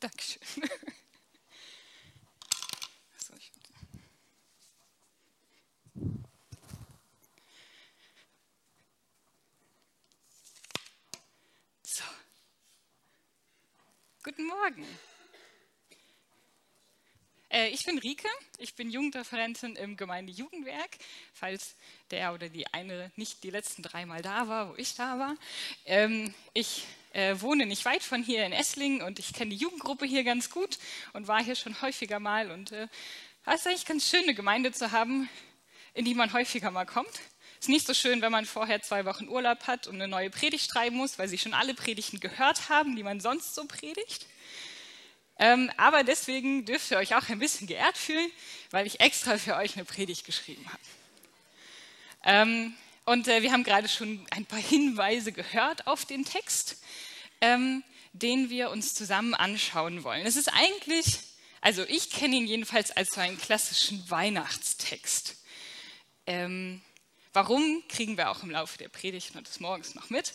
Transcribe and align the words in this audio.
Dankeschön. 0.00 0.40
So. 11.82 12.04
Guten 14.22 14.46
Morgen. 14.46 14.86
Äh, 17.50 17.70
ich 17.70 17.84
bin 17.84 17.98
Rike, 17.98 18.28
ich 18.58 18.76
bin 18.76 18.90
Jugendreferentin 18.90 19.74
im 19.74 19.96
Gemeindejugendwerk, 19.96 20.98
falls 21.32 21.74
der 22.12 22.34
oder 22.34 22.48
die 22.48 22.68
eine 22.68 23.10
nicht 23.16 23.42
die 23.42 23.50
letzten 23.50 23.82
dreimal 23.82 24.22
da 24.22 24.46
war, 24.46 24.68
wo 24.68 24.74
ich 24.76 24.94
da 24.94 25.18
war. 25.18 25.34
Ähm, 25.86 26.32
ich 26.54 26.86
äh, 27.12 27.40
wohne 27.40 27.66
nicht 27.66 27.84
weit 27.84 28.02
von 28.02 28.22
hier 28.22 28.44
in 28.44 28.52
Esslingen 28.52 29.02
und 29.02 29.18
ich 29.18 29.32
kenne 29.32 29.50
die 29.50 29.56
Jugendgruppe 29.56 30.06
hier 30.06 30.24
ganz 30.24 30.50
gut 30.50 30.78
und 31.12 31.28
war 31.28 31.42
hier 31.42 31.54
schon 31.54 31.80
häufiger 31.80 32.20
mal. 32.20 32.50
Und 32.50 32.72
es 32.72 32.88
äh, 33.46 33.54
ist 33.54 33.66
eigentlich 33.66 33.86
ganz 33.86 34.08
schön, 34.08 34.22
eine 34.22 34.34
Gemeinde 34.34 34.72
zu 34.72 34.92
haben, 34.92 35.28
in 35.94 36.04
die 36.04 36.14
man 36.14 36.32
häufiger 36.32 36.70
mal 36.70 36.86
kommt. 36.86 37.20
Ist 37.60 37.68
nicht 37.68 37.86
so 37.86 37.94
schön, 37.94 38.22
wenn 38.22 38.30
man 38.30 38.46
vorher 38.46 38.82
zwei 38.82 39.04
Wochen 39.04 39.28
Urlaub 39.28 39.66
hat 39.66 39.88
und 39.88 39.96
eine 39.96 40.06
neue 40.06 40.30
Predigt 40.30 40.70
schreiben 40.70 40.96
muss, 40.96 41.18
weil 41.18 41.28
sie 41.28 41.38
schon 41.38 41.54
alle 41.54 41.74
Predigten 41.74 42.20
gehört 42.20 42.68
haben, 42.68 42.94
die 42.94 43.02
man 43.02 43.20
sonst 43.20 43.54
so 43.54 43.64
predigt. 43.64 44.26
Ähm, 45.40 45.70
aber 45.76 46.04
deswegen 46.04 46.64
dürft 46.64 46.90
ihr 46.90 46.98
euch 46.98 47.14
auch 47.14 47.28
ein 47.28 47.38
bisschen 47.38 47.66
geehrt 47.66 47.96
fühlen, 47.96 48.30
weil 48.70 48.86
ich 48.86 49.00
extra 49.00 49.38
für 49.38 49.56
euch 49.56 49.76
eine 49.76 49.84
Predigt 49.84 50.24
geschrieben 50.24 50.64
habe. 50.66 50.82
Ähm, 52.24 52.74
und 53.08 53.26
äh, 53.26 53.42
wir 53.42 53.52
haben 53.52 53.64
gerade 53.64 53.88
schon 53.88 54.26
ein 54.30 54.44
paar 54.44 54.58
Hinweise 54.58 55.32
gehört 55.32 55.86
auf 55.86 56.04
den 56.04 56.26
Text, 56.26 56.76
ähm, 57.40 57.82
den 58.12 58.50
wir 58.50 58.70
uns 58.70 58.92
zusammen 58.92 59.34
anschauen 59.34 60.04
wollen. 60.04 60.26
Es 60.26 60.36
ist 60.36 60.48
eigentlich, 60.48 61.20
also 61.62 61.84
ich 61.88 62.10
kenne 62.10 62.36
ihn 62.36 62.46
jedenfalls 62.46 62.90
als 62.90 63.08
so 63.14 63.22
einen 63.22 63.38
klassischen 63.38 64.10
Weihnachtstext. 64.10 65.36
Ähm, 66.26 66.82
warum, 67.32 67.82
kriegen 67.88 68.18
wir 68.18 68.28
auch 68.30 68.42
im 68.42 68.50
Laufe 68.50 68.76
der 68.76 68.90
Predigt 68.90 69.34
und 69.34 69.48
des 69.48 69.58
Morgens 69.58 69.94
noch 69.94 70.10
mit. 70.10 70.34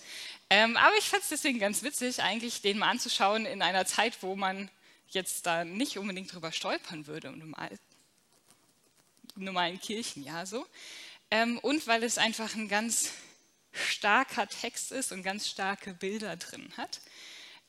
Ähm, 0.49 0.75
aber 0.75 0.97
ich 0.97 1.05
fand 1.05 1.21
es 1.21 1.29
deswegen 1.29 1.59
ganz 1.59 1.83
witzig, 1.83 2.23
eigentlich 2.23 2.63
den 2.63 2.79
mal 2.79 2.89
anzuschauen 2.89 3.45
in 3.45 3.61
einer 3.61 3.85
Zeit, 3.85 4.17
wo 4.21 4.35
man 4.35 4.71
jetzt 5.09 5.45
da 5.45 5.63
nicht 5.63 5.99
unbedingt 5.99 6.33
drüber 6.33 6.51
stolpern 6.51 7.05
würde 7.05 7.27
im 7.27 7.37
normal, 7.37 7.69
normalen 9.35 9.79
Kirchenjahr 9.79 10.47
so. 10.47 10.65
Ähm, 11.33 11.57
und 11.57 11.87
weil 11.87 12.03
es 12.03 12.19
einfach 12.19 12.53
ein 12.53 12.67
ganz 12.67 13.09
starker 13.71 14.47
Text 14.47 14.91
ist 14.91 15.11
und 15.11 15.23
ganz 15.23 15.47
starke 15.47 15.95
Bilder 15.95 16.35
drin 16.35 16.71
hat. 16.77 17.01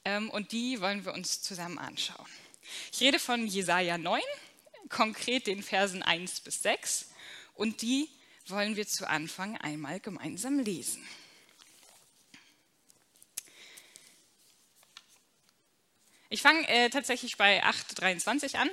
Ähm, 0.04 0.28
und 0.28 0.52
die 0.52 0.82
wollen 0.82 1.06
wir 1.06 1.14
uns 1.14 1.40
zusammen 1.40 1.78
anschauen. 1.78 2.28
Ich 2.92 3.00
rede 3.00 3.18
von 3.18 3.46
Jesaja 3.46 3.96
9, 3.96 4.20
konkret 4.90 5.46
den 5.46 5.62
Versen 5.62 6.02
1 6.02 6.40
bis 6.40 6.60
6. 6.60 7.06
Und 7.54 7.80
die 7.80 8.10
wollen 8.48 8.76
wir 8.76 8.86
zu 8.86 9.08
Anfang 9.08 9.56
einmal 9.56 9.98
gemeinsam 9.98 10.58
lesen. 10.58 11.02
Ich 16.28 16.42
fange 16.42 16.68
äh, 16.68 16.90
tatsächlich 16.90 17.38
bei 17.38 17.64
8,23 17.64 18.56
an. 18.56 18.68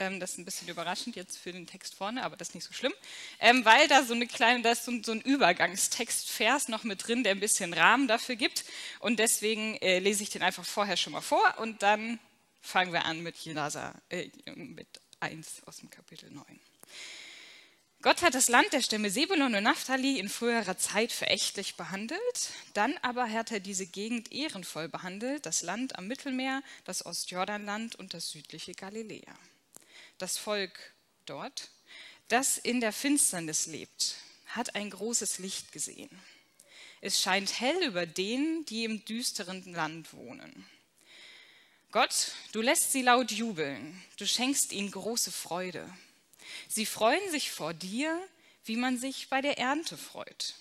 Ähm, 0.00 0.18
das 0.18 0.32
ist 0.32 0.38
ein 0.38 0.44
bisschen 0.46 0.68
überraschend 0.68 1.14
jetzt 1.14 1.38
für 1.38 1.52
den 1.52 1.66
Text 1.66 1.94
vorne, 1.94 2.24
aber 2.24 2.36
das 2.36 2.48
ist 2.48 2.54
nicht 2.54 2.66
so 2.66 2.72
schlimm, 2.72 2.94
ähm, 3.38 3.64
weil 3.64 3.86
da 3.86 4.02
so 4.02 4.14
eine 4.14 4.26
kleine, 4.26 4.62
da 4.62 4.72
ist 4.72 4.84
so, 4.84 4.92
so 5.02 5.12
ein 5.12 5.20
Übergangstextvers 5.20 6.68
noch 6.68 6.84
mit 6.84 7.06
drin, 7.06 7.22
der 7.22 7.32
ein 7.32 7.40
bisschen 7.40 7.74
Rahmen 7.74 8.08
dafür 8.08 8.36
gibt. 8.36 8.64
Und 8.98 9.18
deswegen 9.18 9.76
äh, 9.76 9.98
lese 9.98 10.22
ich 10.22 10.30
den 10.30 10.42
einfach 10.42 10.64
vorher 10.64 10.96
schon 10.96 11.12
mal 11.12 11.20
vor 11.20 11.58
und 11.58 11.82
dann 11.82 12.18
fangen 12.62 12.92
wir 12.92 13.04
an 13.04 13.22
mit 13.22 13.36
Jelasa, 13.36 13.94
äh, 14.08 14.30
mit 14.54 14.88
1 15.20 15.64
aus 15.66 15.76
dem 15.76 15.90
Kapitel 15.90 16.30
9. 16.30 16.44
Gott 18.02 18.22
hat 18.22 18.34
das 18.34 18.48
Land 18.48 18.72
der 18.72 18.80
Stämme 18.80 19.10
Sebulon 19.10 19.54
und 19.54 19.62
Naphtali 19.62 20.18
in 20.18 20.30
früherer 20.30 20.78
Zeit 20.78 21.12
verächtlich 21.12 21.74
behandelt, 21.74 22.50
dann 22.72 22.96
aber 23.02 23.30
hat 23.30 23.52
er 23.52 23.60
diese 23.60 23.86
Gegend 23.86 24.32
ehrenvoll 24.32 24.88
behandelt, 24.88 25.44
das 25.44 25.60
Land 25.60 25.98
am 25.98 26.06
Mittelmeer, 26.06 26.62
das 26.84 27.04
Ostjordanland 27.04 27.96
und 27.96 28.14
das 28.14 28.30
südliche 28.30 28.72
Galiläa. 28.72 29.34
Das 30.20 30.36
Volk 30.36 30.78
dort, 31.24 31.70
das 32.28 32.58
in 32.58 32.82
der 32.82 32.92
Finsternis 32.92 33.64
lebt, 33.64 34.16
hat 34.48 34.74
ein 34.74 34.90
großes 34.90 35.38
Licht 35.38 35.72
gesehen. 35.72 36.10
Es 37.00 37.22
scheint 37.22 37.58
hell 37.58 37.82
über 37.84 38.04
denen, 38.04 38.66
die 38.66 38.84
im 38.84 39.02
düsteren 39.06 39.64
Land 39.72 40.12
wohnen. 40.12 40.66
Gott, 41.90 42.32
du 42.52 42.60
lässt 42.60 42.92
sie 42.92 43.00
laut 43.00 43.32
jubeln, 43.32 43.98
du 44.18 44.26
schenkst 44.26 44.72
ihnen 44.72 44.90
große 44.90 45.32
Freude. 45.32 45.90
Sie 46.68 46.84
freuen 46.84 47.30
sich 47.30 47.50
vor 47.50 47.72
dir, 47.72 48.20
wie 48.66 48.76
man 48.76 48.98
sich 48.98 49.30
bei 49.30 49.40
der 49.40 49.56
Ernte 49.56 49.96
freut. 49.96 50.54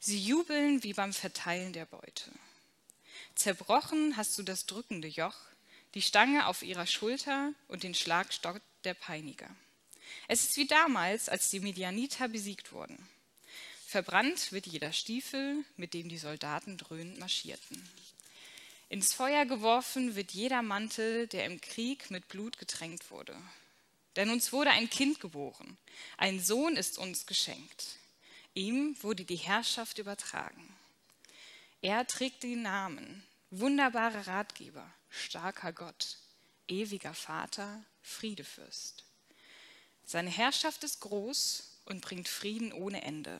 Sie 0.00 0.18
jubeln 0.18 0.82
wie 0.82 0.92
beim 0.92 1.12
Verteilen 1.12 1.72
der 1.72 1.86
Beute. 1.86 2.32
Zerbrochen 3.36 4.16
hast 4.16 4.36
du 4.38 4.42
das 4.42 4.66
drückende 4.66 5.06
Joch, 5.06 5.36
die 5.94 6.02
Stange 6.02 6.48
auf 6.48 6.62
ihrer 6.62 6.88
Schulter 6.88 7.52
und 7.68 7.84
den 7.84 7.94
Schlagstock 7.94 8.60
der 8.84 8.94
Peiniger. 8.94 9.48
Es 10.28 10.44
ist 10.44 10.56
wie 10.56 10.66
damals, 10.66 11.28
als 11.28 11.50
die 11.50 11.60
Medianiter 11.60 12.28
besiegt 12.28 12.72
wurden. 12.72 12.98
Verbrannt 13.86 14.52
wird 14.52 14.66
jeder 14.66 14.92
Stiefel, 14.92 15.64
mit 15.76 15.94
dem 15.94 16.08
die 16.08 16.18
Soldaten 16.18 16.78
dröhnend 16.78 17.18
marschierten. 17.18 17.82
Ins 18.88 19.14
Feuer 19.14 19.46
geworfen 19.46 20.16
wird 20.16 20.32
jeder 20.32 20.62
Mantel, 20.62 21.26
der 21.26 21.46
im 21.46 21.60
Krieg 21.60 22.10
mit 22.10 22.28
Blut 22.28 22.58
getränkt 22.58 23.10
wurde. 23.10 23.36
Denn 24.16 24.30
uns 24.30 24.52
wurde 24.52 24.70
ein 24.70 24.90
Kind 24.90 25.20
geboren, 25.20 25.78
ein 26.18 26.40
Sohn 26.40 26.76
ist 26.76 26.98
uns 26.98 27.26
geschenkt. 27.26 27.96
Ihm 28.54 28.96
wurde 29.02 29.24
die 29.24 29.36
Herrschaft 29.36 29.98
übertragen. 29.98 30.68
Er 31.80 32.06
trägt 32.06 32.42
den 32.42 32.62
Namen, 32.62 33.24
wunderbarer 33.50 34.26
Ratgeber, 34.26 34.86
starker 35.08 35.72
Gott, 35.72 36.18
ewiger 36.72 37.14
Vater, 37.14 37.84
Friedefürst. 38.02 39.04
Seine 40.04 40.30
Herrschaft 40.30 40.82
ist 40.84 41.00
groß 41.00 41.70
und 41.84 42.00
bringt 42.00 42.28
Frieden 42.28 42.72
ohne 42.72 43.02
Ende. 43.02 43.38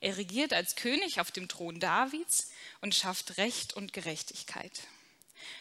Er 0.00 0.16
regiert 0.16 0.52
als 0.52 0.74
König 0.74 1.20
auf 1.20 1.30
dem 1.30 1.46
Thron 1.46 1.78
Davids 1.78 2.50
und 2.80 2.94
schafft 2.94 3.36
Recht 3.36 3.74
und 3.74 3.92
Gerechtigkeit. 3.92 4.82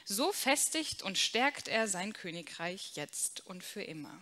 So 0.06 0.32
festigt 0.32 1.04
und 1.04 1.18
stärkt 1.18 1.68
er 1.68 1.88
sein 1.88 2.14
Königreich 2.14 2.92
jetzt 2.96 3.46
und 3.46 3.64
für 3.64 3.84
immer. 3.84 4.22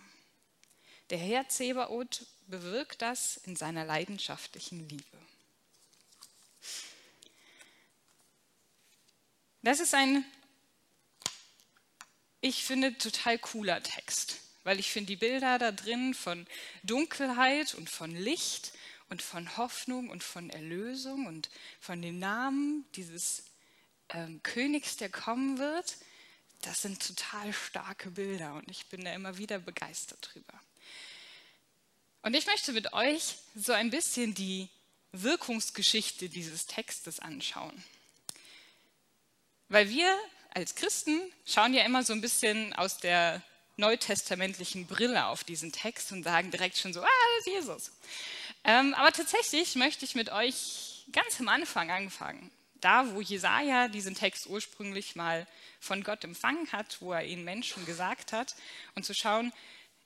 Der 1.10 1.18
Herr 1.18 1.48
Zebaoth 1.48 2.26
bewirkt 2.48 3.02
das 3.02 3.38
in 3.38 3.56
seiner 3.56 3.86
leidenschaftlichen 3.86 4.88
Liebe. 4.90 5.04
Das 9.62 9.80
ist 9.80 9.94
ein, 9.94 10.24
ich 12.42 12.64
finde, 12.64 12.98
total 12.98 13.38
cooler 13.38 13.82
Text, 13.84 14.38
weil 14.64 14.80
ich 14.80 14.92
finde 14.92 15.08
die 15.08 15.16
Bilder 15.16 15.60
da 15.60 15.72
drin 15.72 16.14
von 16.14 16.48
Dunkelheit 16.84 17.76
und 17.76 17.90
von 17.90 18.16
Licht 18.16 18.72
und 19.10 19.22
von 19.22 19.58
Hoffnung 19.58 20.10
und 20.10 20.24
von 20.24 20.50
Erlösung 20.50 21.26
und 21.26 21.50
von 21.80 22.02
dem 22.02 22.20
Namen 22.20 22.86
dieses 22.96 23.44
ähm, 24.10 24.42
Königs, 24.44 24.98
der 24.98 25.10
kommen 25.10 25.58
wird, 25.58 25.98
das 26.62 26.82
sind 26.82 27.06
total 27.06 27.54
starke 27.54 28.12
Bilder 28.12 28.54
und 28.54 28.70
ich 28.70 28.88
bin 28.88 29.04
da 29.04 29.14
immer 29.14 29.38
wieder 29.38 29.60
begeistert 29.60 30.30
drüber. 30.34 30.60
Und 32.22 32.34
ich 32.34 32.46
möchte 32.46 32.74
mit 32.74 32.92
euch 32.94 33.36
so 33.56 33.72
ein 33.72 33.90
bisschen 33.90 34.34
die 34.34 34.68
Wirkungsgeschichte 35.14 36.30
dieses 36.30 36.66
Textes 36.66 37.20
anschauen. 37.20 37.84
Weil 39.70 39.90
wir 39.90 40.18
als 40.54 40.76
Christen 40.76 41.20
schauen 41.46 41.74
ja 41.74 41.84
immer 41.84 42.04
so 42.04 42.14
ein 42.14 42.22
bisschen 42.22 42.74
aus 42.74 42.98
der 42.98 43.42
neutestamentlichen 43.78 44.88
Brille 44.88 45.26
auf 45.28 45.44
diesen 45.44 45.72
Text 45.72 46.12
und 46.12 46.24
sagen 46.24 46.52
direkt 46.52 46.78
schon 46.78 46.94
so, 46.94 47.02
ah, 47.02 47.08
das 47.38 47.48
ist 47.48 47.54
Jesus. 47.54 47.92
Ähm, 48.64 48.94
aber 48.94 49.12
tatsächlich 49.12 49.76
möchte 49.76 50.06
ich 50.06 50.16
mit 50.16 50.32
euch 50.32 51.06
ganz 51.12 51.40
am 51.40 51.48
Anfang 51.48 51.90
anfangen 51.92 52.52
da, 52.82 53.14
wo 53.14 53.22
Jesaja 53.22 53.88
diesen 53.88 54.16
Text 54.16 54.48
ursprünglich 54.48 55.16
mal 55.16 55.48
von 55.80 56.04
Gott 56.04 56.24
empfangen 56.24 56.72
hat, 56.72 57.02
wo 57.02 57.14
er 57.14 57.24
ihn 57.24 57.44
Menschen 57.44 57.86
gesagt 57.86 58.34
hat, 58.34 58.56
und 58.96 59.06
zu 59.06 59.14
schauen, 59.14 59.52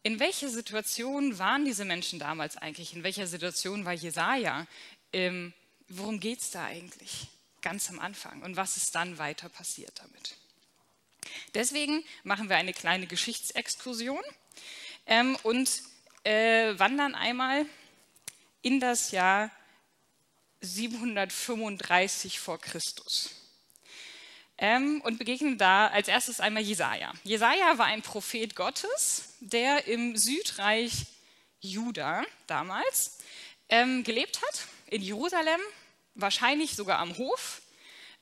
in 0.04 0.20
welcher 0.20 0.50
Situation 0.50 1.38
waren 1.40 1.66
diese 1.66 1.86
Menschen 1.86 2.20
damals 2.20 2.58
eigentlich? 2.58 2.94
In 2.94 3.04
welcher 3.04 3.26
Situation 3.26 3.86
war 3.86 3.94
Jesaja? 3.94 4.68
Ähm, 5.14 5.54
worum 5.88 6.20
geht 6.20 6.42
es 6.42 6.52
da 6.52 6.66
eigentlich? 6.66 7.28
Ganz 7.62 7.90
am 7.90 8.00
Anfang. 8.00 8.42
Und 8.42 8.58
was 8.58 8.76
ist 8.76 8.94
dann 8.96 9.18
weiter 9.18 9.48
passiert 9.48 9.94
damit? 10.00 10.36
Deswegen 11.54 12.04
machen 12.24 12.50
wir 12.50 12.58
eine 12.58 12.74
kleine 12.74 13.08
Geschichtsexkursion 13.08 14.22
ähm, 15.06 15.38
und 15.44 15.70
äh, 16.24 16.78
wandern 16.78 17.16
einmal 17.16 17.66
in 18.62 18.80
das 18.80 19.12
Jahr 19.12 19.52
735 20.62 22.40
vor 22.40 22.60
Christus. 22.60 23.36
ähm, 24.58 25.02
und 25.02 25.18
begegnen 25.18 25.58
da 25.58 25.88
als 25.88 26.08
erstes 26.08 26.40
einmal 26.40 26.64
Jesaja. 26.64 27.12
Jesaja 27.24 27.78
war 27.78 27.88
ein 27.88 28.02
Prophet 28.02 28.56
Gottes, 28.56 29.34
der 29.40 29.88
im 29.88 30.16
Südreich 30.16 31.08
Juda 31.60 32.24
damals 32.48 33.18
ähm, 33.70 34.04
gelebt 34.04 34.42
hat, 34.42 34.68
in 34.88 35.02
Jerusalem, 35.02 35.60
wahrscheinlich 36.16 36.76
sogar 36.76 37.00
am 37.00 37.18
Hof. 37.18 37.63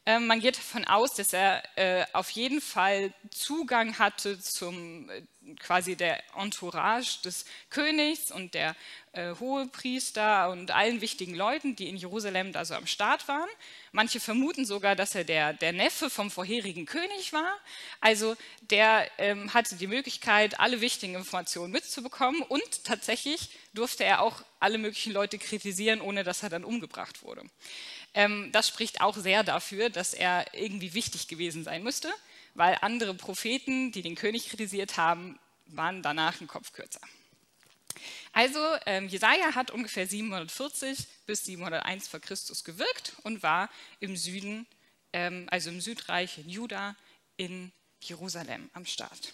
Ähm, 0.06 0.26
man 0.26 0.40
geht 0.40 0.58
davon 0.58 0.86
aus, 0.86 1.14
dass 1.14 1.32
er 1.32 1.62
äh, 1.78 2.06
auf 2.14 2.32
jeden 2.32 2.60
Fall 2.60 3.14
Zugang 3.30 4.00
hatte 4.00 4.40
zum 4.40 5.08
äh, 5.10 5.22
quasi 5.60 5.96
der 5.96 6.24
Entourage 6.36 7.22
des 7.24 7.46
Königs 7.70 8.32
und 8.32 8.56
der 8.56 8.76
äh, 9.14 9.36
Hohepriester 9.40 10.50
und 10.50 10.72
allen 10.72 11.02
wichtigen 11.02 11.36
Leuten, 11.36 11.76
die 11.76 11.88
in 11.88 11.98
Jerusalem 11.98 12.52
da 12.52 12.66
so 12.66 12.74
am 12.74 12.88
Start 12.88 13.28
waren. 13.28 13.50
Manche 13.92 14.20
vermuten 14.20 14.66
sogar, 14.66 14.96
dass 14.96 15.14
er 15.14 15.24
der, 15.24 15.54
der 15.54 15.72
Neffe 15.72 16.10
vom 16.10 16.32
vorherigen 16.32 16.88
König 16.88 17.32
war. 17.32 17.54
Also 18.00 18.36
der 18.62 19.08
ähm, 19.20 19.54
hatte 19.54 19.76
die 19.76 19.88
Möglichkeit, 19.88 20.60
alle 20.60 20.82
wichtigen 20.82 21.14
Informationen 21.14 21.72
mitzubekommen 21.72 22.42
und 22.42 22.84
tatsächlich 22.86 23.50
durfte 23.74 24.04
er 24.04 24.22
auch 24.22 24.44
alle 24.60 24.78
möglichen 24.78 25.14
Leute 25.14 25.38
kritisieren, 25.38 26.02
ohne 26.02 26.24
dass 26.24 26.44
er 26.44 26.50
dann 26.50 26.64
umgebracht 26.64 27.24
wurde. 27.24 27.44
Ähm, 28.14 28.50
das 28.52 28.68
spricht 28.68 29.02
auch 29.02 29.16
sehr 29.16 29.44
dafür, 29.44 29.90
dass 29.90 30.14
er 30.14 30.54
irgendwie 30.54 30.94
wichtig 30.94 31.28
gewesen 31.28 31.64
sein 31.64 31.84
müsste 31.84 32.12
weil 32.54 32.78
andere 32.82 33.14
Propheten, 33.14 33.92
die 33.92 34.02
den 34.02 34.16
König 34.16 34.50
kritisiert 34.50 34.98
haben, 34.98 35.40
waren 35.68 36.02
danach 36.04 36.40
einen 36.40 36.48
Kopf 36.48 36.74
kürzer. 36.74 37.02
Also 38.34 38.60
ähm, 38.86 39.08
Jesaja 39.08 39.56
hat 39.56 39.72
ungefähr 39.72 40.08
740 40.08 41.08
bis 41.26 41.46
701 41.46 42.08
vor 42.08 42.20
Christus 42.20 42.64
gewirkt 42.64 43.14
und 43.24 43.44
war 43.44 43.70
im 44.00 44.16
Süden, 44.16 44.66
ähm, 45.14 45.48
also 45.52 45.70
im 45.70 45.82
Südreich 45.82 46.38
in 46.38 46.50
Juda, 46.50 46.96
in 47.38 47.72
Jerusalem 48.02 48.70
am 48.74 48.86
Start. 48.86 49.34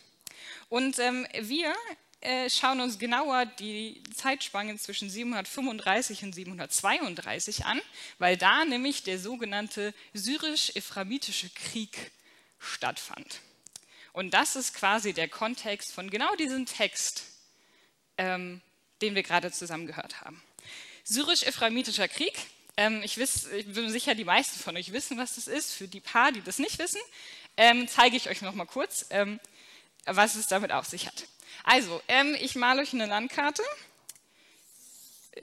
Und 0.69 0.99
ähm, 0.99 1.27
wir 1.39 1.73
äh, 2.21 2.49
schauen 2.49 2.81
uns 2.81 2.97
genauer 2.97 3.45
die 3.45 4.01
Zeitspanne 4.15 4.75
zwischen 4.77 5.09
735 5.09 6.23
und 6.23 6.33
732 6.33 7.65
an, 7.65 7.79
weil 8.17 8.37
da 8.37 8.65
nämlich 8.65 9.03
der 9.03 9.19
sogenannte 9.19 9.93
syrisch-ephraitische 10.13 11.49
Krieg 11.49 12.11
stattfand. 12.59 13.41
Und 14.13 14.33
das 14.33 14.55
ist 14.55 14.73
quasi 14.73 15.13
der 15.13 15.27
Kontext 15.27 15.93
von 15.93 16.09
genau 16.09 16.35
diesem 16.37 16.65
Text, 16.65 17.23
ähm, 18.17 18.61
den 19.01 19.13
wir 19.13 19.21
gerade 19.21 19.51
zusammen 19.51 19.85
gehört 19.85 20.21
haben. 20.21 20.41
Syrisch-Ephraimischer 21.03 22.07
Krieg. 22.07 22.33
Ähm, 22.77 23.01
ich, 23.03 23.17
wiss, 23.17 23.45
ich, 23.45 23.71
bin 23.71 23.89
sicher, 23.91 24.15
die 24.15 24.25
meisten 24.25 24.59
von 24.59 24.75
euch 24.75 24.91
wissen, 24.91 25.17
was 25.17 25.35
das 25.35 25.47
ist. 25.47 25.73
Für 25.73 25.87
die 25.87 25.99
paar, 25.99 26.31
die 26.31 26.41
das 26.41 26.57
nicht 26.57 26.79
wissen, 26.79 26.99
ähm, 27.57 27.87
zeige 27.87 28.17
ich 28.17 28.27
euch 28.27 28.41
noch 28.41 28.55
mal 28.55 28.65
kurz, 28.65 29.05
ähm, 29.11 29.39
was 30.05 30.35
es 30.35 30.47
damit 30.47 30.71
auf 30.71 30.87
sich 30.87 31.05
hat. 31.05 31.27
Also, 31.67 32.01
ähm, 32.07 32.33
ich 32.39 32.55
male 32.55 32.81
euch 32.81 32.93
eine 32.93 33.07
Landkarte. 33.07 33.61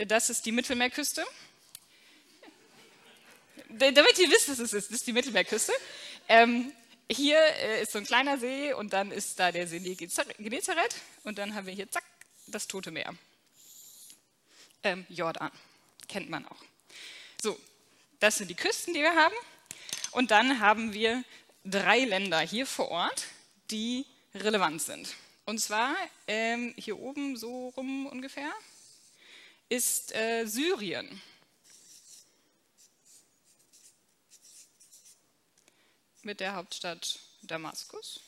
Das 0.06 0.30
ist 0.30 0.46
die 0.46 0.52
Mittelmeerküste. 0.52 1.22
Damit 3.68 4.18
ihr 4.18 4.30
wisst, 4.30 4.48
was 4.48 4.58
es 4.58 4.72
ist, 4.72 4.88
das 4.88 4.96
ist 4.96 5.06
die 5.06 5.12
Mittelmeerküste. 5.12 5.74
Ähm, 6.28 6.72
hier 7.10 7.38
äh, 7.38 7.82
ist 7.82 7.92
so 7.92 7.98
ein 7.98 8.06
kleiner 8.06 8.38
See 8.38 8.72
und 8.72 8.94
dann 8.94 9.12
ist 9.12 9.38
da 9.38 9.52
der 9.52 9.66
See 9.66 9.80
Genezareth 9.80 10.96
und 11.24 11.36
dann 11.36 11.54
haben 11.54 11.66
wir 11.66 11.74
hier, 11.74 11.90
zack, 11.90 12.04
das 12.46 12.66
Tote 12.68 12.90
Meer. 12.90 13.14
Ähm, 14.82 15.04
Jordan, 15.10 15.50
kennt 16.08 16.30
man 16.30 16.46
auch. 16.46 16.64
So, 17.42 17.60
das 18.20 18.38
sind 18.38 18.48
die 18.48 18.54
Küsten, 18.54 18.94
die 18.94 19.00
wir 19.00 19.14
haben. 19.14 19.34
Und 20.12 20.30
dann 20.30 20.60
haben 20.60 20.94
wir 20.94 21.22
drei 21.66 22.00
Länder 22.00 22.40
hier 22.40 22.66
vor 22.66 22.88
Ort, 22.88 23.24
die 23.70 24.06
relevant 24.34 24.80
sind. 24.80 25.14
Und 25.46 25.58
zwar 25.58 25.94
ähm, 26.26 26.74
hier 26.76 26.98
oben 26.98 27.36
so 27.36 27.68
rum 27.70 28.06
ungefähr 28.06 28.52
ist 29.68 30.14
äh, 30.14 30.46
Syrien. 30.46 31.20
mit 36.24 36.40
der 36.40 36.54
Hauptstadt 36.54 37.18
Damaskus. 37.42 38.20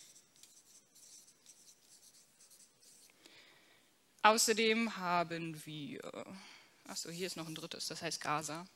Außerdem 4.23 4.97
haben 4.97 5.65
wir, 5.65 6.27
achso, 6.85 7.11
hier 7.11 7.27
ist 7.27 7.37
noch 7.37 7.47
ein 7.47 7.55
drittes, 7.55 7.87
das 7.87 8.03
heißt 8.03 8.21
Gaza, 8.21 8.67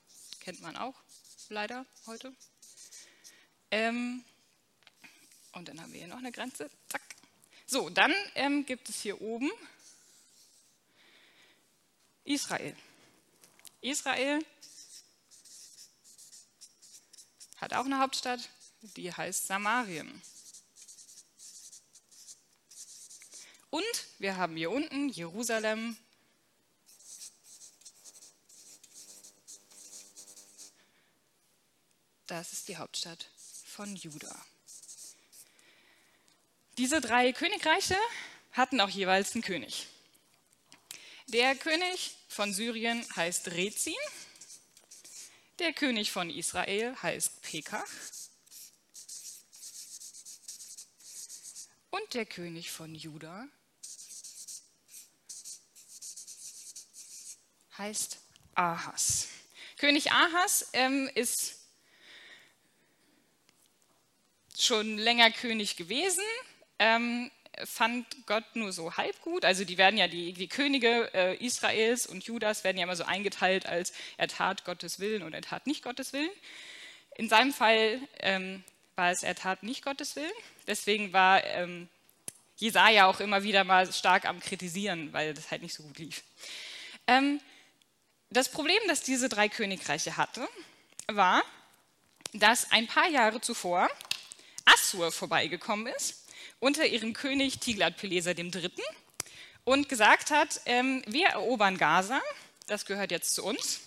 kennt 0.40 0.60
man 0.60 0.76
auch 0.76 0.94
leider 1.48 1.84
heute. 2.06 2.32
Ähm, 3.72 4.24
und 5.52 5.68
dann 5.68 5.80
haben 5.80 5.92
wir 5.92 5.98
hier 5.98 6.08
noch 6.08 6.18
eine 6.18 6.32
Grenze, 6.32 6.70
zack. 6.88 7.09
So, 7.72 7.88
dann 7.88 8.12
ähm, 8.34 8.66
gibt 8.66 8.88
es 8.88 9.00
hier 9.00 9.20
oben 9.20 9.48
Israel. 12.24 12.76
Israel 13.80 14.44
hat 17.58 17.72
auch 17.74 17.84
eine 17.84 18.00
Hauptstadt, 18.00 18.40
die 18.96 19.12
heißt 19.12 19.46
Samarien. 19.46 20.20
Und 23.70 24.06
wir 24.18 24.36
haben 24.36 24.56
hier 24.56 24.72
unten 24.72 25.08
Jerusalem. 25.08 25.96
Das 32.26 32.52
ist 32.52 32.66
die 32.66 32.78
Hauptstadt 32.78 33.28
von 33.64 33.94
Juda. 33.94 34.44
Diese 36.80 37.02
drei 37.02 37.34
Königreiche 37.34 37.94
hatten 38.52 38.80
auch 38.80 38.88
jeweils 38.88 39.34
einen 39.34 39.42
König. 39.42 39.86
Der 41.26 41.54
König 41.54 42.16
von 42.26 42.54
Syrien 42.54 43.04
heißt 43.16 43.48
Rezin, 43.48 43.92
der 45.58 45.74
König 45.74 46.10
von 46.10 46.30
Israel 46.30 46.96
heißt 47.02 47.42
Pekach 47.42 47.84
Und 51.90 52.14
der 52.14 52.24
König 52.24 52.70
von 52.70 52.94
Juda 52.94 53.46
heißt 57.76 58.16
Ahas. 58.54 59.28
König 59.76 60.12
Ahas 60.12 60.70
ähm, 60.72 61.10
ist 61.14 61.58
schon 64.56 64.96
länger 64.96 65.30
König 65.30 65.76
gewesen, 65.76 66.24
ähm, 66.80 67.30
fand 67.64 68.26
Gott 68.26 68.44
nur 68.54 68.72
so 68.72 68.96
halb 68.96 69.20
gut. 69.22 69.44
Also 69.44 69.64
die 69.64 69.78
werden 69.78 69.98
ja 69.98 70.08
die, 70.08 70.32
die 70.32 70.48
Könige 70.48 71.10
äh, 71.14 71.36
Israels 71.36 72.06
und 72.06 72.24
Judas 72.24 72.64
werden 72.64 72.78
ja 72.78 72.84
immer 72.84 72.96
so 72.96 73.04
eingeteilt 73.04 73.66
als 73.66 73.92
er 74.16 74.28
tat 74.28 74.64
Gottes 74.64 74.98
Willen 74.98 75.22
und 75.22 75.34
er 75.34 75.42
tat 75.42 75.66
nicht 75.66 75.84
Gottes 75.84 76.12
Willen. 76.12 76.30
In 77.16 77.28
seinem 77.28 77.52
Fall 77.52 78.00
ähm, 78.20 78.64
war 78.96 79.10
es, 79.10 79.22
er 79.22 79.34
tat 79.34 79.62
nicht 79.62 79.84
Gottes 79.84 80.16
Willen. 80.16 80.32
Deswegen 80.66 81.12
war 81.12 81.44
ähm, 81.44 81.88
Jesaja 82.56 83.06
auch 83.06 83.20
immer 83.20 83.42
wieder 83.42 83.64
mal 83.64 83.92
stark 83.92 84.24
am 84.24 84.40
Kritisieren, 84.40 85.12
weil 85.12 85.34
das 85.34 85.50
halt 85.50 85.62
nicht 85.62 85.74
so 85.74 85.82
gut 85.82 85.98
lief. 85.98 86.22
Ähm, 87.06 87.40
das 88.30 88.50
Problem, 88.50 88.78
das 88.86 89.02
diese 89.02 89.28
drei 89.28 89.48
Königreiche 89.48 90.16
hatte, 90.16 90.48
war, 91.08 91.42
dass 92.32 92.70
ein 92.70 92.86
paar 92.86 93.08
Jahre 93.08 93.40
zuvor 93.40 93.88
Assur 94.64 95.10
vorbeigekommen 95.10 95.88
ist, 95.88 96.29
unter 96.60 96.86
ihrem 96.86 97.14
König 97.14 97.58
Tiglat-Pileser 97.58 98.36
III. 98.38 98.70
und 99.64 99.88
gesagt 99.88 100.30
hat, 100.30 100.60
ähm, 100.66 101.02
wir 101.06 101.28
erobern 101.28 101.78
Gaza, 101.78 102.20
das 102.66 102.84
gehört 102.84 103.10
jetzt 103.10 103.34
zu 103.34 103.44
uns. 103.44 103.80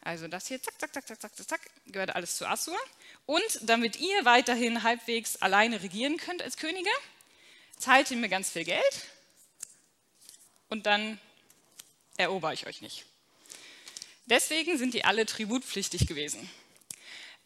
Also 0.00 0.28
das 0.28 0.48
hier, 0.48 0.60
zack, 0.60 0.78
zack, 0.78 0.92
zack, 0.92 1.06
zack, 1.06 1.20
zack, 1.20 1.48
zack, 1.48 1.60
gehört 1.86 2.14
alles 2.14 2.36
zu 2.36 2.46
Assur. 2.46 2.78
Und 3.26 3.60
damit 3.62 3.96
ihr 4.00 4.24
weiterhin 4.24 4.82
halbwegs 4.82 5.36
alleine 5.36 5.82
regieren 5.82 6.18
könnt 6.18 6.42
als 6.42 6.56
Könige, 6.56 6.90
zahlt 7.78 8.10
ihr 8.10 8.16
mir 8.16 8.28
ganz 8.28 8.50
viel 8.50 8.64
Geld 8.64 9.06
und 10.68 10.86
dann 10.86 11.18
erober 12.16 12.52
ich 12.52 12.66
euch 12.66 12.82
nicht. 12.82 13.06
Deswegen 14.26 14.78
sind 14.78 14.94
die 14.94 15.04
alle 15.04 15.26
tributpflichtig 15.26 16.06
gewesen. 16.06 16.50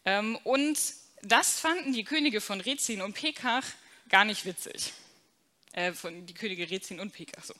Ähm, 0.05 0.37
und 0.43 0.77
das 1.21 1.59
fanden 1.59 1.93
die 1.93 2.03
Könige 2.03 2.41
von 2.41 2.61
Rezin 2.61 3.01
und 3.01 3.13
Pekach 3.13 3.65
gar 4.09 4.25
nicht 4.25 4.45
witzig 4.45 4.93
äh, 5.73 5.93
von 5.93 6.25
die 6.25 6.33
Könige 6.33 6.69
Rezin 6.69 6.99
und 6.99 7.13
Pekach. 7.13 7.43
So. 7.43 7.53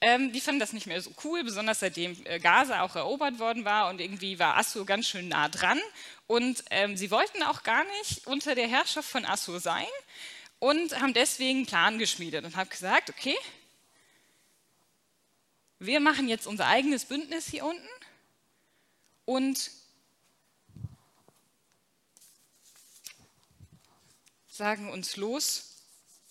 Ähm, 0.00 0.32
die 0.32 0.40
fanden 0.40 0.60
das 0.60 0.72
nicht 0.72 0.86
mehr 0.86 1.00
so 1.00 1.12
cool, 1.24 1.44
besonders 1.44 1.80
seitdem 1.80 2.16
äh, 2.24 2.38
Gaza 2.38 2.82
auch 2.82 2.96
erobert 2.96 3.38
worden 3.38 3.64
war 3.64 3.90
und 3.90 4.00
irgendwie 4.00 4.38
war 4.38 4.56
Assur 4.56 4.86
ganz 4.86 5.08
schön 5.08 5.28
nah 5.28 5.48
dran. 5.48 5.80
Und 6.26 6.64
ähm, 6.70 6.96
sie 6.96 7.10
wollten 7.10 7.42
auch 7.42 7.62
gar 7.62 7.84
nicht 7.98 8.26
unter 8.26 8.54
der 8.54 8.68
Herrschaft 8.68 9.08
von 9.08 9.24
Assur 9.24 9.60
sein 9.60 9.86
und 10.58 11.00
haben 11.00 11.14
deswegen 11.14 11.58
einen 11.58 11.66
Plan 11.66 11.98
geschmiedet 11.98 12.44
und 12.44 12.56
haben 12.56 12.70
gesagt, 12.70 13.10
okay, 13.10 13.36
wir 15.78 16.00
machen 16.00 16.28
jetzt 16.28 16.46
unser 16.46 16.66
eigenes 16.66 17.06
Bündnis 17.06 17.46
hier 17.46 17.64
unten 17.64 17.88
und 19.24 19.70
sagen 24.50 24.90
uns 24.90 25.16
los 25.16 25.76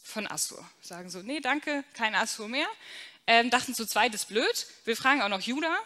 von 0.04 0.28
Assur. 0.28 0.64
Sagen 0.82 1.10
so, 1.10 1.22
nee, 1.22 1.40
danke, 1.40 1.84
kein 1.94 2.16
Assur 2.16 2.48
mehr. 2.48 2.68
Ähm, 3.26 3.50
dachten 3.50 3.74
zu 3.74 3.86
zweit 3.86 4.14
ist 4.14 4.28
blöd. 4.28 4.68
Wir 4.86 4.98
fragen 4.98 5.22
auch 5.22 5.30
noch 5.30 5.42
Juda, 5.42 5.78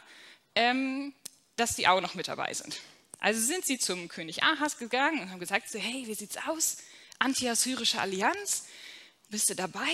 ähm, 0.56 1.14
dass 1.56 1.76
die 1.76 1.88
auch 1.88 2.02
noch 2.02 2.16
mit 2.16 2.28
dabei 2.28 2.54
sind. 2.54 2.80
Also 3.20 3.40
sind 3.40 3.66
sie 3.66 3.78
zum 3.78 4.08
König 4.08 4.44
Ahas 4.44 4.78
gegangen 4.78 5.22
und 5.22 5.30
haben 5.30 5.40
gesagt, 5.40 5.70
so, 5.70 5.80
hey, 5.80 6.08
wie 6.08 6.16
sieht's 6.16 6.38
aus? 6.48 6.78
Anti-assyrische 7.20 8.02
Allianz, 8.02 8.66
bist 9.30 9.50
du 9.50 9.56
dabei? 9.56 9.94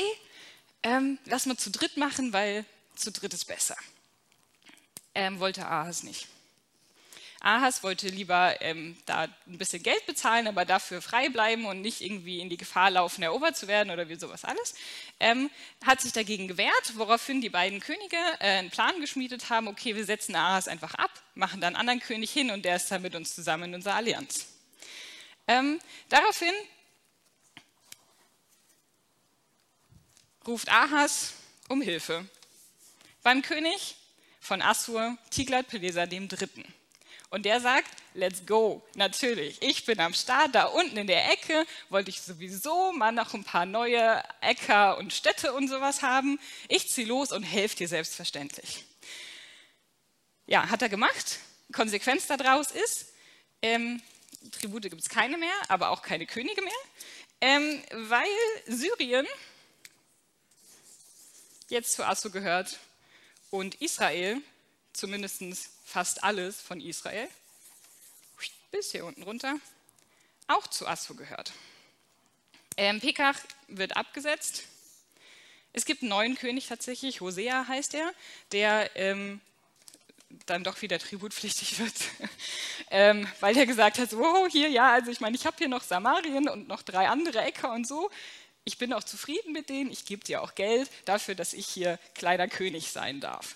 Ähm, 0.82 1.20
lass 1.26 1.46
mal 1.46 1.58
zu 1.58 1.70
dritt 1.70 1.98
machen, 1.98 2.34
weil 2.34 2.66
zu 2.96 3.12
dritt 3.12 3.34
ist 3.34 3.46
besser. 3.46 3.76
Ähm, 5.14 5.40
wollte 5.40 5.68
Ahas 5.68 6.04
nicht. 6.04 6.28
Ahas 7.42 7.84
wollte 7.84 8.10
lieber 8.10 8.62
ähm, 8.62 8.98
da 9.06 9.24
ein 9.24 9.58
bisschen 9.58 9.82
Geld 9.82 10.06
bezahlen, 10.06 10.48
aber 10.48 10.66
dafür 10.66 11.02
frei 11.02 11.30
bleiben 11.30 11.66
und 11.66 11.82
nicht 11.82 12.02
irgendwie 12.02 12.40
in 12.40 12.50
die 12.50 12.58
Gefahr 12.58 12.92
laufen, 12.92 13.24
erobert 13.24 13.56
zu 13.56 13.68
werden 13.68 13.92
oder 13.92 14.10
wie 14.10 14.16
sowas 14.16 14.44
alles. 14.44 14.76
Ähm, 15.22 15.50
hat 15.86 16.02
sich 16.02 16.12
dagegen 16.12 16.50
gewehrt, 16.50 16.94
woraufhin 16.96 17.40
die 17.40 17.50
beiden 17.50 17.80
Könige 17.80 18.18
äh, 18.40 18.58
einen 18.58 18.70
Plan 18.70 19.00
geschmiedet 19.00 19.50
haben, 19.50 19.70
okay, 19.70 19.96
wir 19.96 20.04
setzen 20.04 20.36
Ahas 20.36 20.68
einfach 20.68 20.96
ab, 20.96 21.12
machen 21.34 21.62
dann 21.62 21.76
einen 21.76 21.88
anderen 21.88 22.02
König 22.02 22.30
hin 22.32 22.52
und 22.52 22.66
der 22.66 22.76
ist 22.76 22.92
dann 22.92 23.02
mit 23.02 23.16
uns 23.16 23.34
zusammen 23.34 23.66
in 23.66 23.76
unserer 23.76 23.96
Allianz. 23.96 24.48
Ähm, 25.48 25.80
daraufhin 26.10 26.54
ruft 30.46 30.70
Ahas 30.70 31.34
um 31.70 31.82
Hilfe 31.82 32.28
beim 33.24 33.42
König 33.42 33.96
von 34.42 34.62
Assur, 34.62 35.18
Tiglat-Pileser 35.30 36.12
III. 36.12 36.66
Und 37.32 37.46
der 37.46 37.62
sagt, 37.62 37.90
let's 38.16 38.46
go, 38.48 38.82
natürlich, 38.96 39.62
ich 39.62 39.86
bin 39.86 40.00
am 40.00 40.14
Start, 40.14 40.56
da 40.56 40.66
unten 40.66 40.98
in 40.98 41.06
der 41.06 41.32
Ecke 41.32 41.66
wollte 41.90 42.10
ich 42.10 42.22
sowieso 42.22 42.92
mal 42.92 43.12
noch 43.12 43.36
ein 43.36 43.44
paar 43.44 43.68
neue 43.68 44.24
Äcker 44.42 44.98
und 44.98 45.14
Städte 45.14 45.54
und 45.54 45.68
sowas 45.68 46.02
haben. 46.02 46.40
Ich 46.68 46.90
ziehe 46.90 47.06
los 47.06 47.32
und 47.32 47.44
helfe 47.44 47.76
dir 47.76 47.88
selbstverständlich. 47.88 48.84
Ja, 50.48 50.70
hat 50.70 50.82
er 50.82 50.90
gemacht. 50.90 51.40
Konsequenz 51.72 52.26
daraus 52.26 52.72
ist, 52.72 53.14
ähm, 53.62 54.02
Tribute 54.52 54.90
gibt 54.90 55.02
es 55.02 55.10
keine 55.10 55.38
mehr, 55.38 55.54
aber 55.68 55.90
auch 55.90 56.02
keine 56.02 56.26
Könige 56.26 56.64
mehr, 56.64 56.74
ähm, 57.42 57.84
weil 58.10 58.28
Syrien 58.66 59.28
jetzt 61.68 61.94
zu 61.94 62.04
Assur 62.04 62.32
gehört 62.32 62.80
und 63.52 63.76
Israel 63.76 64.42
zumindest 64.94 65.44
fast 65.90 66.24
alles 66.24 66.62
von 66.62 66.80
Israel, 66.80 67.28
bis 68.72 68.92
hier 68.92 69.06
unten 69.06 69.24
runter, 69.24 69.56
auch 70.48 70.68
zu 70.68 70.88
Assur 70.88 71.16
gehört. 71.16 71.52
Ähm, 72.78 73.02
Pekach 73.02 73.40
wird 73.68 73.98
abgesetzt. 73.98 74.64
Es 75.74 75.86
gibt 75.86 76.02
einen 76.02 76.10
neuen 76.10 76.36
König 76.36 76.68
tatsächlich, 76.68 77.22
Hosea 77.22 77.68
heißt 77.68 77.96
er, 77.96 78.14
der 78.52 78.96
ähm, 78.96 79.42
dann 80.46 80.64
doch 80.64 80.82
wieder 80.82 81.00
tributpflichtig 81.00 81.80
wird, 81.80 81.94
ähm, 82.92 83.28
weil 83.40 83.58
er 83.58 83.66
gesagt 83.66 83.98
hat, 83.98 84.12
so, 84.12 84.48
hier, 84.48 84.70
ja, 84.70 84.94
also 84.94 85.12
ich 85.12 85.20
meine, 85.20 85.36
ich 85.36 85.46
habe 85.46 85.58
hier 85.58 85.70
noch 85.70 85.84
Samarien 85.84 86.48
und 86.48 86.68
noch 86.68 86.84
drei 86.84 87.08
andere 87.08 87.42
Äcker 87.42 87.74
und 87.74 87.88
so. 87.88 88.10
Ich 88.64 88.78
bin 88.78 88.94
auch 88.94 89.04
zufrieden 89.04 89.54
mit 89.54 89.70
denen, 89.70 89.92
ich 89.92 90.06
gebe 90.06 90.24
dir 90.24 90.44
auch 90.44 90.54
Geld 90.54 90.90
dafür, 91.06 91.34
dass 91.34 91.54
ich 91.54 91.68
hier 91.68 91.98
kleiner 92.14 92.48
König 92.48 92.92
sein 92.92 93.20
darf. 93.20 93.56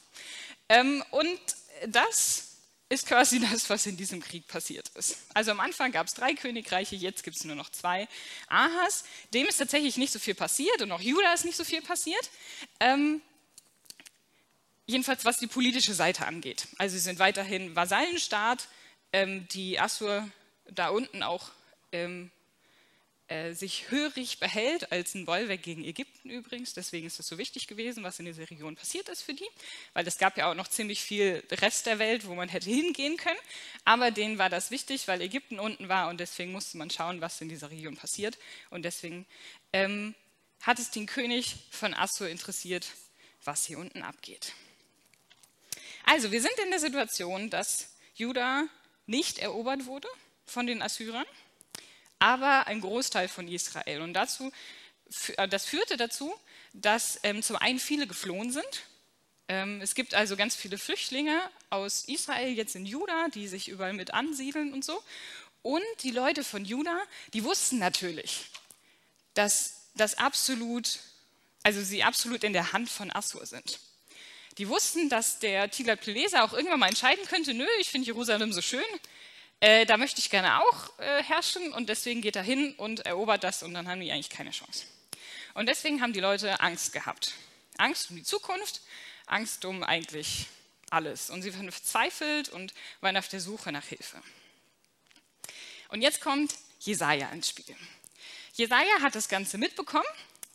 Ähm, 0.70 1.04
und 1.12 1.40
das 1.88 2.54
ist 2.90 3.08
quasi 3.08 3.40
das, 3.40 3.70
was 3.70 3.86
in 3.86 3.98
diesem 3.98 4.22
Krieg 4.22 4.48
passiert 4.48 4.90
ist. 4.96 5.18
Also 5.34 5.52
am 5.52 5.60
Anfang 5.60 5.92
gab 5.92 6.08
es 6.08 6.14
drei 6.14 6.34
Königreiche, 6.34 6.96
jetzt 6.96 7.24
gibt 7.24 7.38
es 7.38 7.44
nur 7.44 7.56
noch 7.56 7.70
zwei. 7.70 8.08
Ahas, 8.48 9.04
dem 9.34 9.48
ist 9.48 9.58
tatsächlich 9.58 9.98
nicht 9.98 10.14
so 10.14 10.20
viel 10.20 10.36
passiert 10.36 10.82
und 10.82 10.92
auch 10.92 11.02
Juda 11.02 11.34
ist 11.34 11.46
nicht 11.46 11.58
so 11.58 11.64
viel 11.64 11.82
passiert. 11.82 12.30
Ähm, 12.80 13.22
jedenfalls 14.86 15.26
was 15.26 15.38
die 15.38 15.48
politische 15.48 15.94
Seite 15.94 16.26
angeht. 16.26 16.68
Also 16.78 16.94
sie 16.96 17.02
sind 17.02 17.20
weiterhin 17.20 17.76
Vasallenstaat, 17.76 18.68
ähm, 19.12 19.48
die 19.50 19.80
Assur 19.80 20.28
da 20.70 20.90
unten 20.90 21.24
auch 21.24 21.52
ähm, 21.92 22.32
äh, 23.28 23.54
sich 23.54 23.90
hörig 23.90 24.40
behält, 24.40 24.92
als 24.92 25.16
ein 25.16 25.26
Bollwerk 25.26 25.64
gegen 25.64 25.84
Ägypten 25.86 26.30
übrigens. 26.30 26.74
Deswegen 26.74 27.08
ist 27.08 27.20
es 27.20 27.28
so 27.28 27.38
wichtig 27.38 27.68
gewesen, 27.68 28.04
was 28.04 28.20
in 28.20 28.26
dieser 28.26 28.50
Region 28.50 28.76
passiert 28.76 29.08
ist 29.10 29.22
für 29.22 29.34
die, 29.34 29.48
weil 29.94 30.06
es 30.08 30.18
gab 30.18 30.38
ja 30.38 30.52
auch 30.52 30.56
noch 30.56 30.68
ziemlich 30.68 31.02
viel 31.02 31.44
Rest 31.52 31.86
der 31.86 32.00
Welt, 32.00 32.28
wo 32.28 32.36
man 32.36 32.50
hätte 32.50 32.70
hingehen 32.70 33.16
können. 33.18 33.40
Aber 33.86 34.12
denen 34.12 34.38
war 34.38 34.50
das 34.50 34.72
wichtig, 34.72 35.08
weil 35.08 35.22
Ägypten 35.22 35.60
unten 35.60 35.88
war 35.88 36.10
und 36.10 36.20
deswegen 36.20 36.52
musste 36.52 36.78
man 36.78 36.90
schauen, 36.90 37.22
was 37.22 37.40
in 37.40 37.50
dieser 37.50 37.72
Region 37.72 37.96
passiert. 37.96 38.38
Und 38.70 38.84
deswegen 38.84 39.26
ähm, 39.72 40.16
hat 40.62 40.80
es 40.80 40.92
den 40.92 41.06
König 41.06 41.56
von 41.72 41.94
Assur 41.94 42.28
interessiert, 42.28 42.88
was 43.46 43.66
hier 43.66 43.80
unten 43.80 44.02
abgeht. 44.02 44.54
Also, 46.06 46.32
wir 46.32 46.42
sind 46.42 46.54
in 46.64 46.70
der 46.72 46.80
Situation, 46.80 47.50
dass 47.50 47.96
Juda 48.16 48.68
nicht 49.06 49.40
erobert 49.40 49.86
wurde 49.86 50.08
von 50.46 50.68
den 50.68 50.82
Assyrern 50.82 51.26
aber 52.24 52.68
ein 52.68 52.80
Großteil 52.80 53.28
von 53.28 53.50
Israel. 53.50 54.02
Und 54.02 54.14
dazu, 54.14 54.50
äh, 55.36 55.48
das 55.48 55.66
führte 55.66 55.98
dazu, 55.98 56.34
dass 56.72 57.20
ähm, 57.24 57.44
zum 57.44 57.58
einen 57.58 57.80
viele 57.80 58.08
geflohen 58.08 58.50
sind. 58.50 58.84
Ähm, 59.50 59.82
es 59.82 59.94
gibt 59.94 60.14
also 60.14 60.38
ganz 60.38 60.56
viele 60.56 60.78
Flüchtlinge 60.78 61.38
aus 61.70 62.06
Israel, 62.06 62.54
jetzt 62.54 62.76
in 62.76 62.86
Juda, 62.86 63.28
die 63.28 63.50
sich 63.50 63.68
überall 63.68 63.92
mit 63.92 64.14
ansiedeln 64.14 64.72
und 64.72 64.86
so. 64.86 65.04
Und 65.64 65.84
die 66.04 66.12
Leute 66.12 66.46
von 66.46 66.64
Juda, 66.64 66.98
die 67.34 67.44
wussten 67.44 67.78
natürlich, 67.78 68.46
dass 69.34 69.90
das 69.96 70.18
absolut, 70.18 71.00
also 71.64 71.82
sie 71.82 72.04
absolut 72.04 72.46
in 72.46 72.54
der 72.54 72.72
Hand 72.72 72.90
von 72.90 73.12
Assur 73.14 73.46
sind. 73.46 73.80
Die 74.58 74.70
wussten, 74.70 75.10
dass 75.10 75.40
der 75.40 75.70
Tiglat-Pileser 75.70 76.44
auch 76.46 76.54
irgendwann 76.54 76.80
mal 76.80 76.88
entscheiden 76.88 77.26
könnte, 77.26 77.54
nö, 77.54 77.68
ich 77.82 77.90
finde 77.90 78.06
Jerusalem 78.06 78.54
so 78.54 78.62
schön, 78.62 78.84
äh, 79.64 79.86
da 79.86 79.96
möchte 79.96 80.20
ich 80.20 80.30
gerne 80.30 80.62
auch 80.62 81.00
äh, 81.00 81.24
herrschen 81.24 81.72
und 81.72 81.88
deswegen 81.88 82.20
geht 82.20 82.36
er 82.36 82.44
hin 82.44 82.74
und 82.76 83.06
erobert 83.06 83.46
das 83.46 83.64
und 83.64 83.74
dann 83.74 83.88
haben 83.88 84.02
die 84.02 84.12
eigentlich 84.12 84.30
keine 84.30 84.52
Chance. 84.52 84.86
Und 85.54 85.68
deswegen 85.68 86.02
haben 86.02 86.12
die 86.12 86.20
Leute 86.20 86.60
Angst 86.60 86.92
gehabt. 86.92 87.32
Angst 87.78 88.10
um 88.10 88.18
die 88.18 88.24
Zukunft, 88.24 88.82
Angst 89.26 89.64
um 89.64 89.82
eigentlich 89.82 90.48
alles. 90.90 91.30
Und 91.30 91.44
sie 91.44 91.56
waren 91.56 91.72
verzweifelt 91.72 92.50
und 92.50 92.74
waren 93.00 93.16
auf 93.16 93.30
der 93.30 93.40
Suche 93.40 93.72
nach 93.72 93.86
Hilfe. 93.86 94.22
Und 95.88 96.02
jetzt 96.02 96.20
kommt 96.20 96.54
Jesaja 96.82 97.30
ins 97.30 97.48
Spiel. 97.48 97.76
Jesaja 98.56 99.02
hat 99.02 99.16
das 99.16 99.30
Ganze 99.30 99.58
mitbekommen 99.58 100.04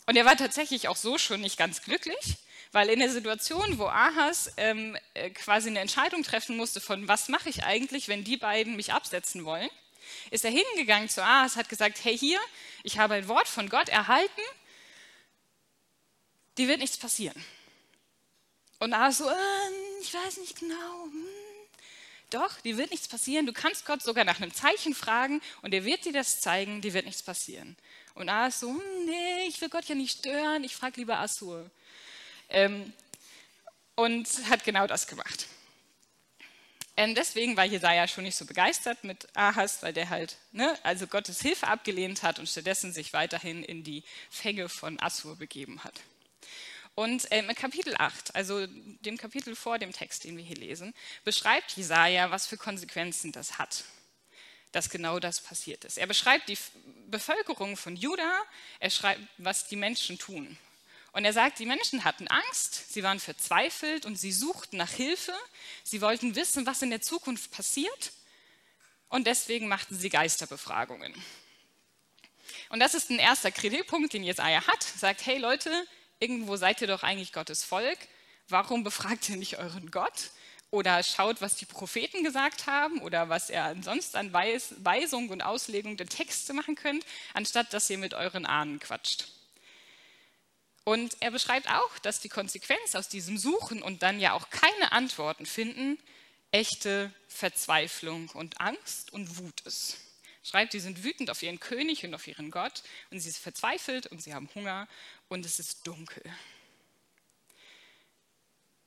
und 0.04 0.16
er 0.16 0.26
war 0.26 0.36
tatsächlich 0.36 0.86
auch 0.86 0.96
so 0.96 1.16
schon 1.16 1.40
nicht 1.40 1.56
ganz 1.56 1.80
glücklich, 1.80 2.36
weil 2.72 2.88
in 2.90 3.00
der 3.00 3.10
Situation, 3.10 3.78
wo 3.78 3.86
Ahas 3.86 4.52
ähm, 4.56 4.96
äh, 5.14 5.30
quasi 5.30 5.68
eine 5.68 5.80
Entscheidung 5.80 6.22
treffen 6.22 6.56
musste 6.56 6.80
von, 6.80 7.08
was 7.08 7.28
mache 7.28 7.48
ich 7.48 7.64
eigentlich, 7.64 8.08
wenn 8.08 8.24
die 8.24 8.36
beiden 8.36 8.76
mich 8.76 8.92
absetzen 8.92 9.44
wollen, 9.44 9.70
ist 10.30 10.44
er 10.44 10.50
hingegangen 10.50 11.08
zu 11.08 11.22
Ahas, 11.22 11.56
hat 11.56 11.68
gesagt, 11.68 12.04
hey 12.04 12.16
hier, 12.16 12.40
ich 12.82 12.98
habe 12.98 13.14
ein 13.14 13.28
Wort 13.28 13.48
von 13.48 13.68
Gott 13.68 13.88
erhalten, 13.88 14.42
dir 16.56 16.68
wird 16.68 16.80
nichts 16.80 16.98
passieren. 16.98 17.44
Und 18.78 18.92
Ahas 18.92 19.18
so, 19.18 19.28
äh, 19.28 19.34
ich 20.00 20.12
weiß 20.12 20.38
nicht 20.38 20.58
genau, 20.58 21.04
hm. 21.04 21.26
Doch, 22.30 22.60
dir 22.60 22.76
wird 22.76 22.90
nichts 22.90 23.08
passieren. 23.08 23.46
Du 23.46 23.54
kannst 23.54 23.86
Gott 23.86 24.02
sogar 24.02 24.22
nach 24.24 24.38
einem 24.38 24.52
Zeichen 24.52 24.94
fragen 24.94 25.40
und 25.62 25.72
er 25.72 25.86
wird 25.86 26.04
dir 26.04 26.12
das 26.12 26.40
zeigen, 26.42 26.82
dir 26.82 26.92
wird 26.92 27.06
nichts 27.06 27.22
passieren. 27.22 27.74
Und 28.14 28.28
Ahas 28.28 28.60
so, 28.60 28.68
hm, 28.68 29.04
nee, 29.06 29.46
ich 29.46 29.58
will 29.62 29.70
Gott 29.70 29.86
ja 29.86 29.94
nicht 29.94 30.18
stören, 30.18 30.62
ich 30.62 30.76
frage 30.76 31.00
lieber 31.00 31.18
Assur. 31.18 31.70
Ähm, 32.48 32.92
und 33.94 34.28
hat 34.48 34.64
genau 34.64 34.86
das 34.86 35.06
gemacht. 35.06 35.46
Ähm, 36.98 37.14
deswegen 37.14 37.56
war 37.56 37.64
Jesaja 37.64 38.08
schon 38.08 38.24
nicht 38.24 38.36
so 38.36 38.44
begeistert 38.44 39.04
mit 39.04 39.28
Ahas, 39.36 39.84
weil 39.84 39.92
der 39.92 40.10
halt 40.10 40.36
ne, 40.50 40.76
also 40.82 41.06
Gottes 41.06 41.40
Hilfe 41.40 41.68
abgelehnt 41.68 42.24
hat 42.24 42.40
und 42.40 42.48
stattdessen 42.48 42.92
sich 42.92 43.12
weiterhin 43.12 43.62
in 43.62 43.84
die 43.84 44.02
Fänge 44.30 44.68
von 44.68 44.98
Assur 45.00 45.36
begeben 45.36 45.84
hat. 45.84 46.00
Und 46.96 47.28
ähm, 47.30 47.54
Kapitel 47.54 47.94
8, 47.96 48.34
also 48.34 48.66
dem 48.66 49.16
Kapitel 49.16 49.54
vor 49.54 49.78
dem 49.78 49.92
Text, 49.92 50.24
den 50.24 50.36
wir 50.36 50.42
hier 50.42 50.56
lesen, 50.56 50.92
beschreibt 51.22 51.76
Jesaja, 51.76 52.32
was 52.32 52.48
für 52.48 52.56
Konsequenzen 52.56 53.30
das 53.30 53.60
hat, 53.60 53.84
dass 54.72 54.90
genau 54.90 55.20
das 55.20 55.40
passiert 55.40 55.84
ist. 55.84 55.98
Er 55.98 56.08
beschreibt 56.08 56.48
die 56.48 56.58
Bevölkerung 57.06 57.76
von 57.76 57.94
Juda, 57.94 58.42
er 58.80 58.90
schreibt, 58.90 59.20
was 59.36 59.68
die 59.68 59.76
Menschen 59.76 60.18
tun. 60.18 60.58
Und 61.18 61.24
er 61.24 61.32
sagt, 61.32 61.58
die 61.58 61.66
Menschen 61.66 62.04
hatten 62.04 62.28
Angst, 62.28 62.92
sie 62.92 63.02
waren 63.02 63.18
verzweifelt 63.18 64.06
und 64.06 64.14
sie 64.14 64.30
suchten 64.30 64.76
nach 64.76 64.92
Hilfe. 64.92 65.34
Sie 65.82 66.00
wollten 66.00 66.36
wissen, 66.36 66.64
was 66.64 66.80
in 66.80 66.90
der 66.90 67.00
Zukunft 67.00 67.50
passiert. 67.50 68.12
Und 69.08 69.26
deswegen 69.26 69.66
machten 69.66 69.98
sie 69.98 70.10
Geisterbefragungen. 70.10 71.12
Und 72.68 72.78
das 72.78 72.94
ist 72.94 73.10
ein 73.10 73.18
erster 73.18 73.50
Kritikpunkt, 73.50 74.12
den 74.12 74.22
Jesaja 74.22 74.64
hat. 74.64 74.80
Sagt, 74.80 75.26
hey 75.26 75.38
Leute, 75.38 75.88
irgendwo 76.20 76.54
seid 76.54 76.80
ihr 76.82 76.86
doch 76.86 77.02
eigentlich 77.02 77.32
Gottes 77.32 77.64
Volk. 77.64 77.98
Warum 78.48 78.84
befragt 78.84 79.28
ihr 79.28 79.38
nicht 79.38 79.58
euren 79.58 79.90
Gott? 79.90 80.30
oder 80.70 81.02
schaut, 81.02 81.40
was 81.40 81.56
die 81.56 81.64
Propheten 81.64 82.22
gesagt 82.22 82.66
haben 82.66 83.00
oder 83.00 83.30
was 83.30 83.48
ihr 83.48 83.64
ansonsten 83.64 84.18
an 84.18 84.32
Weis 84.34 84.74
Weisung 84.84 85.30
und 85.30 85.40
Auslegung 85.40 85.96
der 85.96 86.06
Texte 86.06 86.52
machen 86.52 86.76
könnt, 86.76 87.06
anstatt 87.32 87.72
dass 87.72 87.88
ihr 87.88 87.96
mit 87.96 88.12
euren 88.12 88.44
Ahnen 88.44 88.78
quatscht. 88.78 89.37
Und 90.88 91.18
er 91.20 91.30
beschreibt 91.30 91.68
auch, 91.68 91.98
dass 91.98 92.20
die 92.20 92.30
Konsequenz 92.30 92.94
aus 92.94 93.10
diesem 93.10 93.36
Suchen 93.36 93.82
und 93.82 94.02
dann 94.02 94.18
ja 94.20 94.32
auch 94.32 94.48
keine 94.48 94.90
Antworten 94.92 95.44
finden, 95.44 95.98
echte 96.50 97.12
Verzweiflung 97.28 98.30
und 98.30 98.58
Angst 98.58 99.12
und 99.12 99.36
Wut 99.36 99.60
ist. 99.66 99.98
Schreibt, 100.42 100.72
sie 100.72 100.80
sind 100.80 101.04
wütend 101.04 101.28
auf 101.28 101.42
ihren 101.42 101.60
König 101.60 102.06
und 102.06 102.14
auf 102.14 102.26
ihren 102.26 102.50
Gott 102.50 102.82
und 103.10 103.20
sie 103.20 103.28
sind 103.28 103.42
verzweifelt 103.42 104.06
und 104.06 104.22
sie 104.22 104.32
haben 104.32 104.48
Hunger 104.54 104.88
und 105.28 105.44
es 105.44 105.58
ist 105.58 105.86
dunkel. 105.86 106.22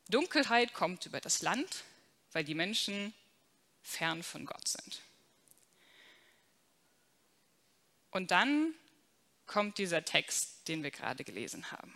Dunkelheit 0.10 0.74
kommt 0.74 1.06
über 1.06 1.22
das 1.22 1.44
Land, 1.44 1.84
weil 2.32 2.44
die 2.44 2.56
Menschen 2.56 3.14
fern 3.84 4.24
von 4.24 4.48
Gott 4.48 4.68
sind. 4.68 5.02
Und 8.10 8.32
dann 8.32 8.74
kommt 9.52 9.78
dieser 9.78 10.06
Text, 10.06 10.68
den 10.70 10.82
wir 10.82 10.92
gerade 10.92 11.26
gelesen 11.26 11.72
haben. 11.72 11.94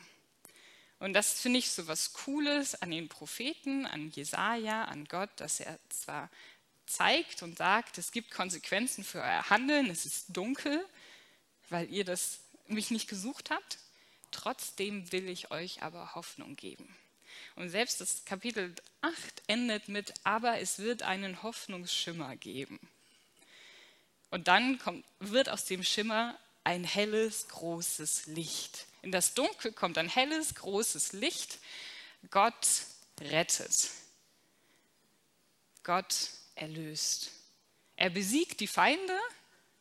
Und 1.00 1.14
das 1.14 1.40
finde 1.40 1.60
ich 1.60 1.70
so 1.70 1.88
was 1.88 2.12
Cooles 2.14 2.82
an 2.82 2.92
den 2.92 3.08
Propheten, 3.08 3.86
an 3.86 4.10
Jesaja, 4.12 4.86
an 4.86 5.06
Gott, 5.06 5.30
dass 5.38 5.62
er 5.62 5.80
zwar 5.90 6.30
zeigt 6.86 7.44
und 7.44 7.58
sagt, 7.58 7.98
es 7.98 8.12
gibt 8.12 8.32
Konsequenzen 8.32 9.04
für 9.04 9.20
euer 9.20 9.50
Handeln, 9.50 9.90
es 9.90 10.06
ist 10.06 10.36
dunkel, 10.36 10.86
weil 11.70 11.90
ihr 11.90 12.04
das 12.04 12.40
mich 12.68 12.92
nicht 12.92 13.08
gesucht 13.08 13.50
habt. 13.52 13.78
Trotzdem 14.32 15.12
will 15.14 15.30
ich 15.30 15.52
euch 15.52 15.82
aber 15.82 16.14
Hoffnung 16.14 16.56
geben. 16.56 16.94
Und 17.56 17.70
selbst 17.70 18.02
das 18.02 18.26
Kapitel 18.26 18.76
8 19.02 19.44
endet 19.48 19.88
mit, 19.88 20.14
aber 20.24 20.60
es 20.60 20.80
wird 20.80 21.04
einen 21.04 21.42
Hoffnungsschimmer 21.42 22.36
geben. 22.36 22.80
Und 24.30 24.50
dann 24.50 24.78
kommt, 24.80 25.06
wird 25.20 25.50
aus 25.50 25.66
dem 25.66 25.84
Schimmer 25.84 26.38
ein 26.66 26.84
helles, 26.84 27.48
großes 27.48 28.26
Licht. 28.26 28.88
In 29.02 29.12
das 29.12 29.34
Dunkel 29.34 29.72
kommt 29.72 29.98
ein 29.98 30.10
helles, 30.10 30.56
großes 30.56 31.14
Licht. 31.14 31.60
Gott 32.32 32.68
rettet. 33.22 33.92
Gott 35.84 36.32
erlöst. 36.56 37.32
Er 37.96 38.10
besiegt 38.10 38.60
die 38.60 38.68
Feinde, 38.68 39.18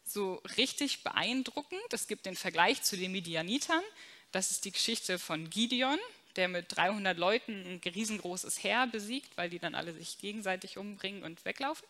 so 0.05 0.35
richtig 0.57 1.03
beeindruckend. 1.03 1.83
Es 1.91 2.07
gibt 2.07 2.27
den 2.27 2.37
Vergleich 2.37 2.83
zu 2.83 2.97
den 2.97 3.13
Midianitern. 3.13 3.83
Das 4.31 4.51
ist 4.51 4.67
die 4.67 4.73
Geschichte 4.73 5.19
von 5.19 5.49
Gideon, 5.49 5.99
der 6.37 6.49
mit 6.49 6.77
300 6.77 7.17
Leuten 7.17 7.81
ein 7.83 7.93
riesengroßes 7.93 8.63
Heer 8.63 8.87
besiegt, 8.87 9.37
weil 9.37 9.49
die 9.49 9.59
dann 9.59 9.75
alle 9.75 9.95
sich 9.95 10.19
gegenseitig 10.19 10.77
umbringen 10.77 11.23
und 11.23 11.45
weglaufen. 11.47 11.89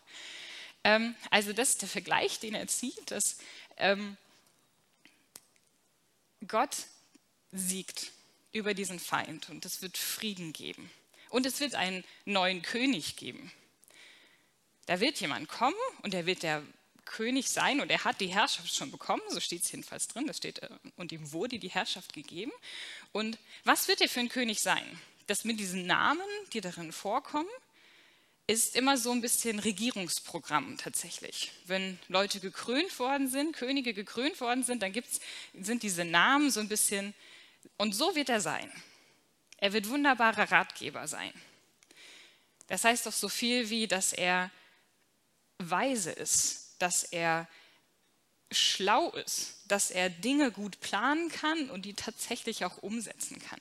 Ähm, 0.85 1.15
also 1.31 1.51
das 1.51 1.71
ist 1.71 1.81
der 1.81 1.89
Vergleich, 1.89 2.39
den 2.39 2.55
er 2.55 2.67
zieht, 2.67 3.11
dass 3.11 3.39
ähm, 3.77 4.15
Gott 6.47 6.75
siegt 7.51 8.11
über 8.51 8.73
diesen 8.73 8.99
Feind 8.99 9.49
und 9.49 9.65
es 9.65 9.81
wird 9.81 9.97
Frieden 9.97 10.53
geben. 10.53 10.89
Und 11.29 11.45
es 11.45 11.59
wird 11.59 11.75
einen 11.75 12.03
neuen 12.23 12.61
König 12.61 13.15
geben. 13.15 13.51
Da 14.85 14.99
wird 14.99 15.19
jemand 15.19 15.49
kommen 15.49 15.75
und 16.03 16.13
er 16.13 16.25
wird 16.25 16.43
der 16.43 16.63
König 17.05 17.49
sein 17.49 17.81
und 17.81 17.91
er 17.91 18.03
hat 18.03 18.19
die 18.19 18.27
Herrschaft 18.27 18.73
schon 18.73 18.91
bekommen, 18.91 19.21
so 19.29 19.39
steht 19.39 19.63
es 19.63 19.71
jedenfalls 19.71 20.07
drin, 20.07 20.27
das 20.27 20.37
steht, 20.37 20.59
äh, 20.59 20.69
und 20.95 21.11
ihm 21.11 21.31
wurde 21.31 21.59
die 21.59 21.69
Herrschaft 21.69 22.13
gegeben. 22.13 22.51
Und 23.11 23.37
was 23.63 23.87
wird 23.87 24.01
er 24.01 24.09
für 24.09 24.19
ein 24.19 24.29
König 24.29 24.61
sein? 24.61 24.83
Das 25.27 25.43
mit 25.43 25.59
diesen 25.59 25.85
Namen, 25.85 26.25
die 26.53 26.61
darin 26.61 26.91
vorkommen, 26.91 27.49
ist 28.47 28.75
immer 28.75 28.97
so 28.97 29.11
ein 29.11 29.21
bisschen 29.21 29.59
Regierungsprogramm 29.59 30.77
tatsächlich. 30.77 31.51
Wenn 31.65 31.99
Leute 32.07 32.39
gekrönt 32.39 32.97
worden 32.99 33.27
sind, 33.27 33.55
Könige 33.55 33.93
gekrönt 33.93 34.39
worden 34.39 34.63
sind, 34.63 34.83
dann 34.83 34.91
gibt's, 34.91 35.19
sind 35.53 35.81
diese 35.81 36.05
Namen 36.05 36.51
so 36.51 36.59
ein 36.59 36.67
bisschen, 36.67 37.15
und 37.77 37.95
so 37.95 38.15
wird 38.15 38.29
er 38.29 38.41
sein. 38.41 38.71
Er 39.57 39.73
wird 39.73 39.89
wunderbarer 39.89 40.51
Ratgeber 40.51 41.07
sein. 41.07 41.33
Das 42.67 42.83
heißt 42.83 43.05
doch 43.05 43.13
so 43.13 43.29
viel 43.29 43.69
wie, 43.69 43.87
dass 43.87 44.13
er 44.13 44.51
weise 45.57 46.11
ist, 46.11 46.75
dass 46.79 47.03
er 47.03 47.47
schlau 48.51 49.11
ist, 49.11 49.63
dass 49.67 49.89
er 49.89 50.09
Dinge 50.09 50.51
gut 50.51 50.79
planen 50.81 51.29
kann 51.29 51.69
und 51.71 51.85
die 51.85 51.93
tatsächlich 51.93 52.63
auch 52.63 52.77
umsetzen 52.77 53.39
kann 53.39 53.59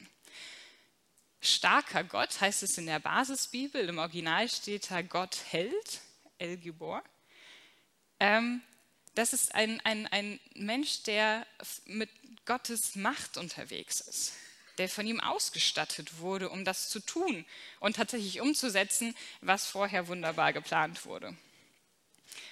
starker 1.44 2.04
Gott, 2.04 2.40
heißt 2.40 2.62
es 2.62 2.78
in 2.78 2.86
der 2.86 2.98
Basisbibel. 2.98 3.88
Im 3.88 3.98
Original 3.98 4.48
steht 4.48 4.90
da 4.90 5.02
Gott 5.02 5.38
hält, 5.50 6.00
El 6.38 6.56
Gibor. 6.56 7.02
Ähm, 8.20 8.62
das 9.14 9.32
ist 9.32 9.54
ein, 9.54 9.80
ein, 9.84 10.06
ein 10.08 10.40
Mensch, 10.54 11.02
der 11.04 11.46
mit 11.86 12.10
Gottes 12.46 12.96
Macht 12.96 13.36
unterwegs 13.36 14.00
ist, 14.00 14.32
der 14.78 14.88
von 14.88 15.06
ihm 15.06 15.20
ausgestattet 15.20 16.18
wurde, 16.18 16.50
um 16.50 16.64
das 16.64 16.88
zu 16.88 17.00
tun 17.00 17.44
und 17.80 17.96
tatsächlich 17.96 18.40
umzusetzen, 18.40 19.14
was 19.40 19.66
vorher 19.66 20.08
wunderbar 20.08 20.52
geplant 20.52 21.04
wurde. 21.06 21.36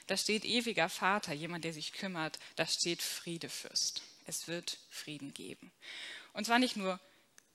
Da 0.07 0.17
steht 0.17 0.45
ewiger 0.45 0.89
Vater, 0.89 1.33
jemand, 1.33 1.65
der 1.65 1.73
sich 1.73 1.93
kümmert, 1.93 2.39
da 2.57 2.67
steht 2.67 3.03
Friedefürst. 3.03 4.03
Es 4.27 4.47
wird 4.47 4.79
Frieden 4.89 5.35
geben. 5.35 5.73
Und 6.33 6.47
zwar 6.47 6.59
nicht 6.59 6.77
nur 6.77 7.01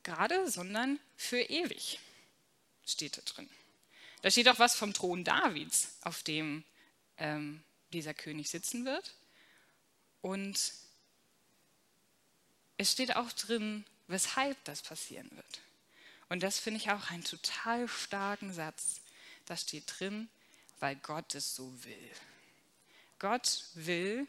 gerade, 0.07 0.49
sondern 0.49 0.99
für 1.17 1.41
ewig, 1.41 1.99
steht 2.85 3.17
da 3.17 3.21
drin. 3.21 3.49
Da 4.21 4.31
steht 4.31 4.47
auch 4.47 4.57
was 4.57 4.73
vom 4.73 4.93
Thron 4.93 5.23
Davids, 5.23 5.97
auf 6.01 6.23
dem 6.23 6.63
ähm, 7.17 7.61
dieser 7.91 8.13
König 8.13 8.49
sitzen 8.49 8.85
wird. 8.85 9.13
Und 10.21 10.73
es 12.77 12.91
steht 12.91 13.15
auch 13.15 13.31
drin, 13.33 13.85
weshalb 14.07 14.63
das 14.63 14.81
passieren 14.81 15.29
wird. 15.35 15.61
Und 16.29 16.41
das 16.41 16.57
finde 16.57 16.79
ich 16.79 16.89
auch 16.89 17.11
einen 17.11 17.23
total 17.23 17.87
starken 17.87 18.53
Satz. 18.53 19.01
Da 19.45 19.57
steht 19.57 19.83
drin, 19.99 20.29
weil 20.79 20.95
Gott 20.95 21.35
es 21.35 21.55
so 21.55 21.71
will. 21.83 22.11
Gott 23.19 23.65
will, 23.73 24.25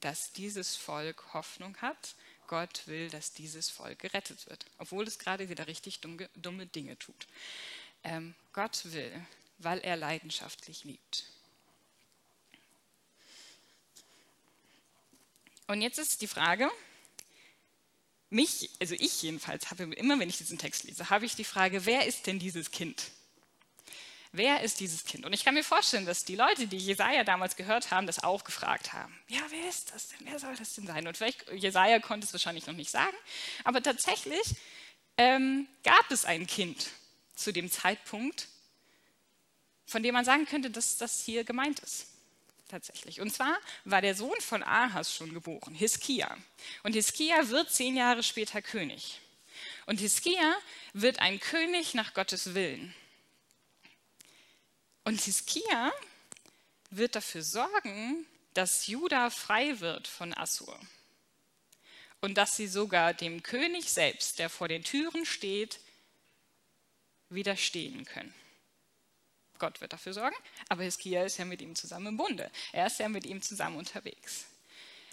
dass 0.00 0.32
dieses 0.32 0.76
Volk 0.76 1.34
Hoffnung 1.34 1.76
hat 1.76 2.14
Gott 2.50 2.82
will, 2.86 3.08
dass 3.10 3.32
dieses 3.32 3.70
Volk 3.70 4.00
gerettet 4.00 4.44
wird, 4.48 4.66
obwohl 4.78 5.06
es 5.06 5.20
gerade 5.20 5.48
wieder 5.48 5.68
richtig 5.68 6.00
dumme, 6.00 6.66
Dinge 6.66 6.98
tut. 6.98 7.28
Ähm, 8.02 8.34
Gott 8.52 8.80
will, 8.86 9.12
weil 9.58 9.78
er 9.78 9.96
leidenschaftlich 9.96 10.82
liebt. 10.82 11.26
Und 15.68 15.80
jetzt 15.80 16.00
ist 16.00 16.22
die 16.22 16.26
Frage, 16.26 16.68
mich, 18.30 18.68
also 18.80 18.96
ich 18.98 19.22
jedenfalls 19.22 19.70
habe 19.70 19.84
immer, 19.84 20.18
wenn 20.18 20.28
ich 20.28 20.38
diesen 20.38 20.58
Text 20.58 20.82
lese, 20.82 21.08
habe 21.08 21.26
ich 21.26 21.36
die 21.36 21.44
Frage, 21.44 21.86
wer 21.86 22.04
ist 22.06 22.26
denn 22.26 22.40
dieses 22.40 22.72
Kind? 22.72 23.12
Wer 24.32 24.62
ist 24.62 24.80
dieses 24.80 25.04
Kind? 25.04 25.24
Und 25.24 25.32
ich 25.32 25.44
kann 25.44 25.54
mir 25.54 25.64
vorstellen, 25.64 26.06
dass 26.06 26.24
die 26.24 26.36
Leute, 26.36 26.66
die 26.66 26.78
Jesaja 26.78 27.24
damals 27.24 27.56
gehört 27.56 27.90
haben, 27.90 28.06
das 28.06 28.22
auch 28.22 28.44
gefragt 28.44 28.92
haben. 28.92 29.18
Ja, 29.28 29.40
wer 29.50 29.68
ist 29.68 29.92
das 29.92 30.08
denn? 30.08 30.18
Wer 30.22 30.38
soll 30.38 30.54
das 30.56 30.74
denn 30.74 30.86
sein? 30.86 31.06
Und 31.06 31.16
vielleicht, 31.16 31.50
Jesaja 31.52 31.98
konnte 32.00 32.26
es 32.26 32.32
wahrscheinlich 32.32 32.66
noch 32.66 32.74
nicht 32.74 32.90
sagen, 32.90 33.16
aber 33.64 33.82
tatsächlich 33.82 34.56
ähm, 35.16 35.68
gab 35.82 36.10
es 36.10 36.24
ein 36.24 36.46
Kind 36.46 36.88
zu 37.34 37.52
dem 37.52 37.70
Zeitpunkt, 37.70 38.48
von 39.86 40.02
dem 40.02 40.14
man 40.14 40.24
sagen 40.24 40.46
könnte, 40.46 40.70
dass 40.70 40.96
das 40.96 41.22
hier 41.22 41.44
gemeint 41.44 41.80
ist. 41.80 42.06
Tatsächlich. 42.68 43.20
Und 43.20 43.32
zwar 43.32 43.58
war 43.84 44.00
der 44.00 44.14
Sohn 44.14 44.40
von 44.40 44.62
Ahas 44.62 45.12
schon 45.12 45.34
geboren, 45.34 45.74
Hiskia. 45.74 46.36
Und 46.84 46.92
Hiskia 46.92 47.48
wird 47.48 47.68
zehn 47.72 47.96
Jahre 47.96 48.22
später 48.22 48.62
König. 48.62 49.20
Und 49.86 49.98
Hiskia 49.98 50.54
wird 50.92 51.18
ein 51.18 51.40
König 51.40 51.94
nach 51.94 52.14
Gottes 52.14 52.54
Willen. 52.54 52.94
Und 55.10 55.20
Hiskia 55.22 55.92
wird 56.90 57.16
dafür 57.16 57.42
sorgen, 57.42 58.24
dass 58.54 58.86
Juda 58.86 59.30
frei 59.30 59.80
wird 59.80 60.06
von 60.06 60.32
Assur. 60.34 60.78
Und 62.20 62.36
dass 62.36 62.56
sie 62.56 62.68
sogar 62.68 63.12
dem 63.12 63.42
König 63.42 63.90
selbst, 63.90 64.38
der 64.38 64.48
vor 64.48 64.68
den 64.68 64.84
Türen 64.84 65.26
steht, 65.26 65.80
widerstehen 67.28 68.04
können. 68.04 68.32
Gott 69.58 69.80
wird 69.80 69.92
dafür 69.92 70.12
sorgen, 70.12 70.36
aber 70.68 70.84
Hiskia 70.84 71.24
ist 71.24 71.38
ja 71.38 71.44
mit 71.44 71.60
ihm 71.60 71.74
zusammen 71.74 72.06
im 72.06 72.16
Bunde. 72.16 72.48
Er 72.70 72.86
ist 72.86 73.00
ja 73.00 73.08
mit 73.08 73.26
ihm 73.26 73.42
zusammen 73.42 73.78
unterwegs. 73.78 74.44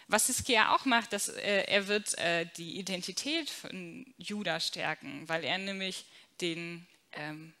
Was 0.06 0.28
Hiskia 0.28 0.76
auch 0.76 0.84
macht, 0.84 1.12
dass, 1.12 1.28
äh, 1.28 1.64
er 1.64 1.88
wird 1.88 2.16
äh, 2.18 2.46
die 2.56 2.78
Identität 2.78 3.50
von 3.50 4.06
Juda 4.16 4.60
stärken, 4.60 5.28
weil 5.28 5.42
er 5.42 5.58
nämlich 5.58 6.04
den 6.40 6.86
ähm, 7.14 7.52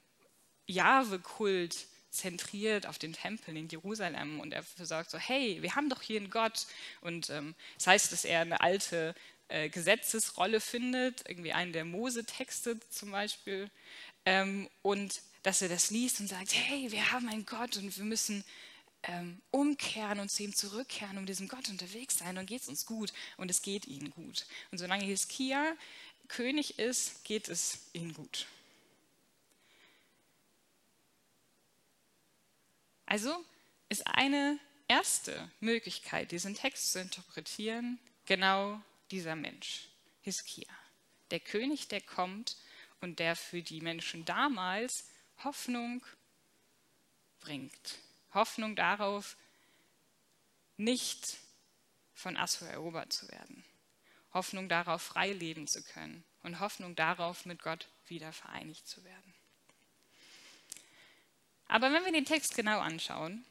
Jahwe-Kult 0.68 1.88
zentriert 2.18 2.86
auf 2.86 2.98
den 2.98 3.12
Tempel 3.12 3.56
in 3.56 3.68
Jerusalem 3.68 4.40
und 4.40 4.52
er 4.52 4.64
sagt 4.76 5.10
so, 5.10 5.18
hey, 5.18 5.62
wir 5.62 5.74
haben 5.74 5.88
doch 5.88 6.02
hier 6.02 6.20
einen 6.20 6.30
Gott. 6.30 6.66
Und 7.00 7.30
ähm, 7.30 7.54
das 7.76 7.86
heißt, 7.86 8.12
dass 8.12 8.24
er 8.24 8.40
eine 8.40 8.60
alte 8.60 9.14
äh, 9.48 9.68
Gesetzesrolle 9.68 10.60
findet, 10.60 11.28
irgendwie 11.28 11.52
einen 11.52 11.72
der 11.72 11.84
Mose-Texte 11.84 12.78
zum 12.90 13.10
Beispiel, 13.12 13.70
ähm, 14.26 14.68
und 14.82 15.22
dass 15.42 15.62
er 15.62 15.68
das 15.68 15.90
liest 15.90 16.20
und 16.20 16.28
sagt, 16.28 16.54
hey, 16.54 16.92
wir 16.92 17.12
haben 17.12 17.28
einen 17.28 17.46
Gott 17.46 17.76
und 17.76 17.96
wir 17.96 18.04
müssen 18.04 18.44
ähm, 19.04 19.40
umkehren 19.50 20.20
und 20.20 20.30
zu 20.30 20.42
ihm 20.42 20.54
zurückkehren, 20.54 21.16
um 21.18 21.24
diesem 21.24 21.48
Gott 21.48 21.68
unterwegs 21.68 22.18
sein, 22.18 22.34
dann 22.34 22.46
geht 22.46 22.62
es 22.62 22.68
uns 22.68 22.84
gut 22.84 23.12
und 23.36 23.50
es 23.50 23.62
geht 23.62 23.86
ihnen 23.86 24.10
gut. 24.10 24.46
Und 24.70 24.78
solange 24.78 25.04
Hiskia 25.04 25.72
König 26.28 26.78
ist, 26.78 27.24
geht 27.24 27.48
es 27.48 27.86
ihnen 27.94 28.12
gut. 28.12 28.46
Also 33.08 33.42
ist 33.88 34.06
eine 34.06 34.60
erste 34.86 35.50
Möglichkeit, 35.60 36.30
diesen 36.30 36.54
Text 36.54 36.92
zu 36.92 37.00
interpretieren, 37.00 37.98
genau 38.26 38.82
dieser 39.10 39.34
Mensch, 39.34 39.88
Hiskia. 40.20 40.68
Der 41.30 41.40
König, 41.40 41.88
der 41.88 42.02
kommt 42.02 42.58
und 43.00 43.18
der 43.18 43.34
für 43.34 43.62
die 43.62 43.80
Menschen 43.80 44.26
damals 44.26 45.08
Hoffnung 45.42 46.04
bringt. 47.40 47.98
Hoffnung 48.34 48.76
darauf, 48.76 49.38
nicht 50.76 51.38
von 52.12 52.36
Assur 52.36 52.68
erobert 52.68 53.10
zu 53.10 53.26
werden. 53.30 53.64
Hoffnung 54.34 54.68
darauf, 54.68 55.00
frei 55.00 55.32
leben 55.32 55.66
zu 55.66 55.82
können. 55.82 56.24
Und 56.42 56.60
Hoffnung 56.60 56.94
darauf, 56.94 57.46
mit 57.46 57.62
Gott 57.62 57.88
wieder 58.06 58.34
vereinigt 58.34 58.86
zu 58.86 59.02
werden. 59.02 59.27
Aber 61.68 61.92
wenn 61.92 62.04
wir 62.04 62.12
den 62.12 62.24
Text 62.24 62.56
genau 62.56 62.80
anschauen, 62.80 63.44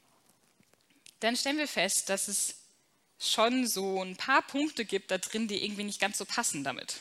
dann 1.20 1.36
stellen 1.36 1.58
wir 1.58 1.68
fest, 1.68 2.08
dass 2.08 2.28
es 2.28 2.56
schon 3.18 3.66
so 3.66 4.02
ein 4.02 4.16
paar 4.16 4.42
Punkte 4.42 4.84
gibt 4.84 5.10
da 5.10 5.18
drin, 5.18 5.48
die 5.48 5.64
irgendwie 5.64 5.84
nicht 5.84 6.00
ganz 6.00 6.18
so 6.18 6.24
passen 6.24 6.62
damit. 6.62 7.00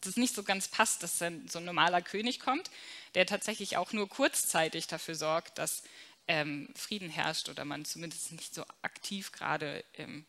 Dass 0.00 0.10
es 0.10 0.16
nicht 0.16 0.34
so 0.34 0.42
ganz 0.42 0.68
passt, 0.68 1.02
dass 1.02 1.18
dann 1.18 1.48
so 1.48 1.58
ein 1.58 1.64
normaler 1.64 2.02
König 2.02 2.40
kommt, 2.40 2.70
der 3.14 3.26
tatsächlich 3.26 3.76
auch 3.76 3.92
nur 3.92 4.08
kurzzeitig 4.08 4.86
dafür 4.86 5.14
sorgt, 5.14 5.58
dass 5.58 5.82
ähm, 6.28 6.68
Frieden 6.74 7.08
herrscht 7.08 7.48
oder 7.48 7.64
man 7.64 7.84
zumindest 7.84 8.32
nicht 8.32 8.54
so 8.54 8.64
aktiv 8.82 9.32
gerade 9.32 9.84
ähm, 9.94 10.26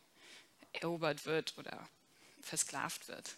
erobert 0.72 1.26
wird 1.26 1.58
oder 1.58 1.88
versklavt 2.42 3.08
wird. 3.08 3.36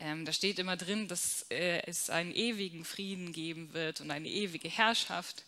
Ähm, 0.00 0.24
da 0.24 0.32
steht 0.32 0.58
immer 0.58 0.76
drin, 0.76 1.06
dass 1.06 1.46
äh, 1.50 1.82
es 1.86 2.10
einen 2.10 2.34
ewigen 2.34 2.84
Frieden 2.84 3.32
geben 3.32 3.72
wird 3.72 4.00
und 4.00 4.10
eine 4.10 4.28
ewige 4.28 4.68
Herrschaft. 4.68 5.44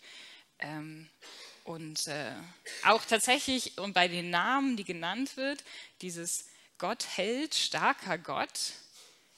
Ähm, 0.59 1.09
und 1.65 2.07
äh, 2.07 2.33
auch 2.85 3.05
tatsächlich, 3.05 3.77
und 3.79 3.93
bei 3.93 4.09
den 4.09 4.31
Namen, 4.31 4.77
die 4.77 4.85
genannt 4.85 5.37
wird, 5.37 5.65
dieses 6.01 6.47
Gott 6.79 7.07
hält, 7.17 7.55
starker 7.55 8.19
Gott, 8.19 8.73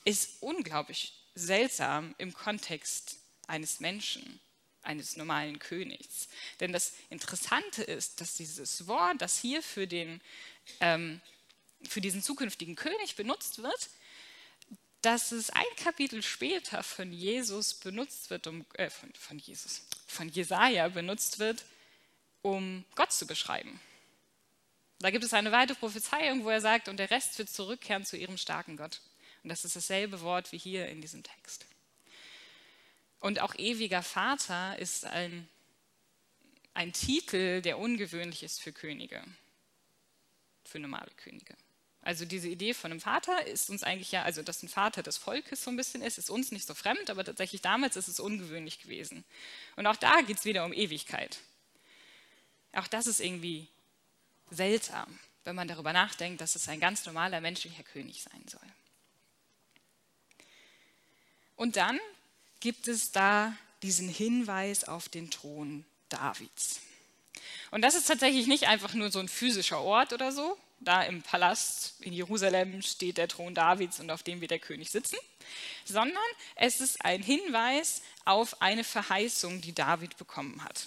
ist 0.05 0.43
unglaublich 0.43 1.15
seltsam 1.35 2.15
im 2.19 2.35
Kontext 2.35 3.17
eines 3.47 3.81
Menschen, 3.81 4.41
eines 4.83 5.17
normalen 5.17 5.59
Königs. 5.59 6.29
Denn 6.61 6.73
das 6.73 6.93
Interessante 7.11 7.83
ist, 7.83 8.21
dass 8.21 8.35
dieses 8.35 8.87
Wort, 8.87 9.21
das 9.21 9.39
hier 9.39 9.63
für, 9.63 9.87
den, 9.87 10.21
ähm, 10.81 11.21
für 11.89 12.01
diesen 12.01 12.23
zukünftigen 12.23 12.77
König 12.77 13.17
benutzt 13.17 13.63
wird, 13.63 13.89
dass 15.03 15.33
es 15.33 15.51
ein 15.51 15.65
Kapitel 15.77 16.23
später 16.23 16.83
von 16.83 17.13
Jesus 17.13 17.75
benutzt 17.75 18.31
wird, 18.31 18.47
um, 18.47 18.65
äh, 18.75 18.91
von, 18.91 19.13
von 19.15 19.39
Jesus, 19.39 19.83
von 20.07 20.29
Jesaja 20.29 20.89
benutzt 20.89 21.39
wird, 21.39 21.65
um 22.43 22.85
Gott 22.95 23.13
zu 23.13 23.27
beschreiben. 23.27 23.81
Da 25.01 25.11
gibt 25.11 25.25
es 25.25 25.33
eine 25.33 25.53
weitere 25.53 25.79
Prophezeiung, 25.79 26.45
wo 26.45 26.51
er 26.51 26.61
sagt, 26.61 26.89
und 26.89 26.97
der 26.97 27.11
Rest 27.11 27.39
wird 27.39 27.49
zurückkehren 27.49 28.05
zu 28.05 28.17
ihrem 28.17 28.37
starken 28.37 28.77
Gott. 28.77 29.01
Und 29.45 29.51
das 29.51 29.65
ist 29.65 29.77
dasselbe 29.77 30.21
Wort 30.23 30.51
wie 30.51 30.59
hier 30.59 30.89
in 30.89 31.01
diesem 31.01 31.23
Text. 31.23 31.67
Und 33.21 33.41
auch 33.41 33.55
ewiger 33.55 34.03
Vater 34.03 34.79
ist 34.79 35.05
ein, 35.05 35.49
ein 36.75 36.93
Titel, 36.93 37.63
der 37.63 37.79
ungewöhnlich 37.79 38.43
ist 38.43 38.61
für 38.61 38.73
Könige, 38.73 39.23
für 40.65 40.81
normale 40.81 41.11
Könige. 41.17 41.57
Also 42.09 42.25
diese 42.25 42.49
Idee 42.49 42.73
von 42.73 42.91
einem 42.91 43.03
Vater 43.03 43.47
ist 43.47 43.69
uns 43.69 43.83
eigentlich 43.83 44.13
ja, 44.13 44.23
also 44.23 44.43
dass 44.43 44.63
ein 44.63 44.71
Vater 44.71 45.03
des 45.03 45.19
Volkes 45.19 45.63
so 45.63 45.71
ein 45.71 45.77
bisschen 45.77 46.01
ist, 46.01 46.17
ist 46.17 46.31
uns 46.31 46.53
nicht 46.53 46.67
so 46.67 46.73
fremd, 46.73 47.11
aber 47.11 47.23
tatsächlich 47.23 47.61
damals 47.61 47.97
ist 47.97 48.09
es 48.09 48.19
ungewöhnlich 48.19 48.81
gewesen. 48.81 49.27
Und 49.77 49.87
auch 49.87 49.97
da 49.97 50.23
geht 50.23 50.39
es 50.39 50.47
wieder 50.47 50.65
um 50.65 50.73
Ewigkeit. 50.73 51.37
Auch 52.73 52.87
das 52.87 53.07
ist 53.07 53.21
irgendwie 53.21 53.69
seltsam, 54.51 55.19
wenn 55.45 55.55
man 55.55 55.69
darüber 55.69 55.93
nachdenkt, 55.93 56.41
dass 56.41 56.57
es 56.57 56.67
ein 56.71 56.81
ganz 56.81 57.05
normaler 57.05 57.43
menschlicher 57.43 57.83
König 57.83 58.23
sein 58.23 58.43
soll. 58.49 58.73
Und 61.57 61.77
dann 61.77 62.01
gibt 62.61 62.89
es 62.89 63.13
da 63.13 63.55
diesen 63.83 64.09
Hinweis 64.09 64.85
auf 64.85 65.11
den 65.11 65.31
Thron 65.31 65.85
Davids. 66.09 66.81
Und 67.71 67.83
das 67.83 67.95
ist 67.95 68.07
tatsächlich 68.07 68.47
nicht 68.47 68.67
einfach 68.67 68.95
nur 68.95 69.11
so 69.11 69.19
ein 69.19 69.29
physischer 69.29 69.83
Ort 69.83 70.15
oder 70.15 70.33
so, 70.33 70.57
da 70.81 71.03
im 71.03 71.23
Palast 71.23 72.01
in 72.01 72.13
Jerusalem 72.13 72.83
steht 72.83 73.19
der 73.19 73.29
Thron 73.29 73.55
Davids 73.55 74.01
und 74.01 74.11
auf 74.11 74.23
dem 74.23 74.41
wird 74.41 74.51
der 74.51 74.59
König 74.59 74.91
sitzen, 74.91 75.19
sondern 75.85 76.23
es 76.55 76.81
ist 76.81 77.05
ein 77.05 77.23
Hinweis 77.23 78.03
auf 78.25 78.63
eine 78.63 78.85
Verheißung, 78.85 79.61
die 79.61 79.75
David 79.75 80.17
bekommen 80.17 80.63
hat. 80.65 80.87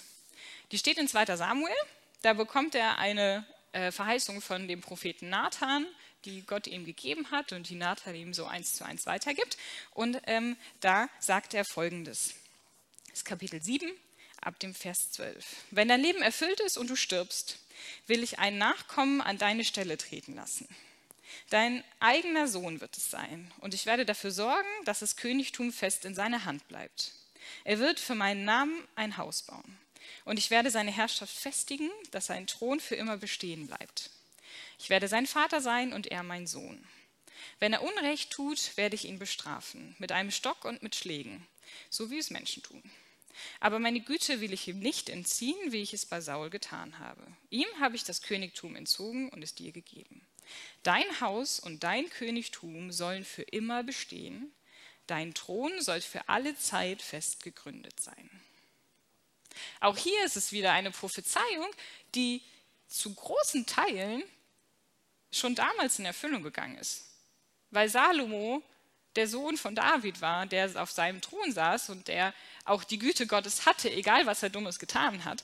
Die 0.70 0.78
steht 0.78 0.98
in 0.98 1.08
2 1.08 1.36
Samuel, 1.36 1.74
da 2.22 2.32
bekommt 2.32 2.74
er 2.74 2.98
eine 2.98 3.46
äh, 3.72 3.90
Verheißung 3.90 4.40
von 4.40 4.68
dem 4.68 4.80
Propheten 4.80 5.28
Nathan, 5.28 5.86
die 6.24 6.42
Gott 6.42 6.66
ihm 6.66 6.84
gegeben 6.84 7.30
hat 7.30 7.52
und 7.52 7.68
die 7.68 7.74
Nathan 7.74 8.14
ihm 8.14 8.32
so 8.32 8.46
eins 8.46 8.74
zu 8.74 8.84
eins 8.84 9.06
weitergibt. 9.06 9.56
Und 9.92 10.20
ähm, 10.26 10.56
da 10.80 11.08
sagt 11.18 11.52
er 11.54 11.64
folgendes. 11.64 12.34
Das 13.08 13.18
ist 13.18 13.24
Kapitel 13.24 13.62
7, 13.62 13.90
ab 14.40 14.58
dem 14.60 14.74
Vers 14.74 15.10
12. 15.12 15.44
Wenn 15.70 15.88
dein 15.88 16.00
Leben 16.00 16.22
erfüllt 16.22 16.60
ist 16.60 16.78
und 16.78 16.88
du 16.88 16.96
stirbst, 16.96 17.58
will 18.06 18.22
ich 18.22 18.38
einen 18.38 18.58
Nachkommen 18.58 19.20
an 19.20 19.38
deine 19.38 19.64
Stelle 19.64 19.96
treten 19.96 20.34
lassen. 20.34 20.68
Dein 21.50 21.82
eigener 22.00 22.48
Sohn 22.48 22.80
wird 22.80 22.96
es 22.96 23.10
sein, 23.10 23.52
und 23.58 23.74
ich 23.74 23.86
werde 23.86 24.04
dafür 24.04 24.30
sorgen, 24.30 24.68
dass 24.84 25.00
das 25.00 25.16
Königtum 25.16 25.72
fest 25.72 26.04
in 26.04 26.14
seiner 26.14 26.44
Hand 26.44 26.66
bleibt. 26.68 27.12
Er 27.64 27.78
wird 27.78 28.00
für 28.00 28.14
meinen 28.14 28.44
Namen 28.44 28.86
ein 28.94 29.16
Haus 29.16 29.42
bauen, 29.42 29.78
und 30.24 30.38
ich 30.38 30.50
werde 30.50 30.70
seine 30.70 30.90
Herrschaft 30.90 31.34
festigen, 31.34 31.90
dass 32.10 32.26
sein 32.26 32.46
Thron 32.46 32.80
für 32.80 32.96
immer 32.96 33.16
bestehen 33.16 33.66
bleibt. 33.66 34.10
Ich 34.78 34.90
werde 34.90 35.08
sein 35.08 35.26
Vater 35.26 35.60
sein 35.60 35.92
und 35.92 36.06
er 36.08 36.22
mein 36.22 36.46
Sohn. 36.46 36.86
Wenn 37.58 37.72
er 37.72 37.82
Unrecht 37.82 38.30
tut, 38.30 38.76
werde 38.76 38.96
ich 38.96 39.04
ihn 39.04 39.18
bestrafen, 39.18 39.94
mit 39.98 40.12
einem 40.12 40.30
Stock 40.30 40.64
und 40.64 40.82
mit 40.82 40.96
Schlägen, 40.96 41.46
so 41.90 42.10
wie 42.10 42.18
es 42.18 42.30
Menschen 42.30 42.62
tun. 42.62 42.82
Aber 43.60 43.78
meine 43.78 44.00
Güte 44.00 44.40
will 44.40 44.52
ich 44.52 44.68
ihm 44.68 44.78
nicht 44.78 45.08
entziehen, 45.08 45.72
wie 45.72 45.82
ich 45.82 45.94
es 45.94 46.06
bei 46.06 46.20
Saul 46.20 46.50
getan 46.50 46.98
habe. 46.98 47.26
Ihm 47.50 47.68
habe 47.80 47.96
ich 47.96 48.04
das 48.04 48.22
Königtum 48.22 48.76
entzogen 48.76 49.28
und 49.30 49.42
es 49.42 49.54
dir 49.54 49.72
gegeben. 49.72 50.26
Dein 50.82 51.20
Haus 51.20 51.60
und 51.60 51.84
dein 51.84 52.10
Königtum 52.10 52.92
sollen 52.92 53.24
für 53.24 53.42
immer 53.42 53.82
bestehen. 53.82 54.52
Dein 55.06 55.34
Thron 55.34 55.80
soll 55.80 56.00
für 56.00 56.28
alle 56.28 56.56
Zeit 56.56 57.02
fest 57.02 57.42
gegründet 57.42 58.00
sein. 58.00 58.30
Auch 59.80 59.96
hier 59.96 60.24
ist 60.24 60.36
es 60.36 60.52
wieder 60.52 60.72
eine 60.72 60.90
Prophezeiung, 60.90 61.68
die 62.14 62.42
zu 62.88 63.14
großen 63.14 63.66
Teilen 63.66 64.22
schon 65.30 65.54
damals 65.54 65.98
in 65.98 66.04
Erfüllung 66.04 66.42
gegangen 66.42 66.78
ist. 66.78 67.04
Weil 67.70 67.88
Salomo 67.88 68.62
der 69.16 69.28
Sohn 69.28 69.56
von 69.56 69.74
David 69.74 70.20
war, 70.20 70.46
der 70.46 70.80
auf 70.80 70.90
seinem 70.90 71.20
Thron 71.20 71.52
saß 71.52 71.90
und 71.90 72.08
der 72.08 72.34
auch 72.64 72.84
die 72.84 72.98
Güte 72.98 73.26
Gottes 73.26 73.66
hatte, 73.66 73.90
egal 73.90 74.26
was 74.26 74.42
er 74.42 74.50
Dummes 74.50 74.78
getan 74.78 75.24
hat, 75.24 75.42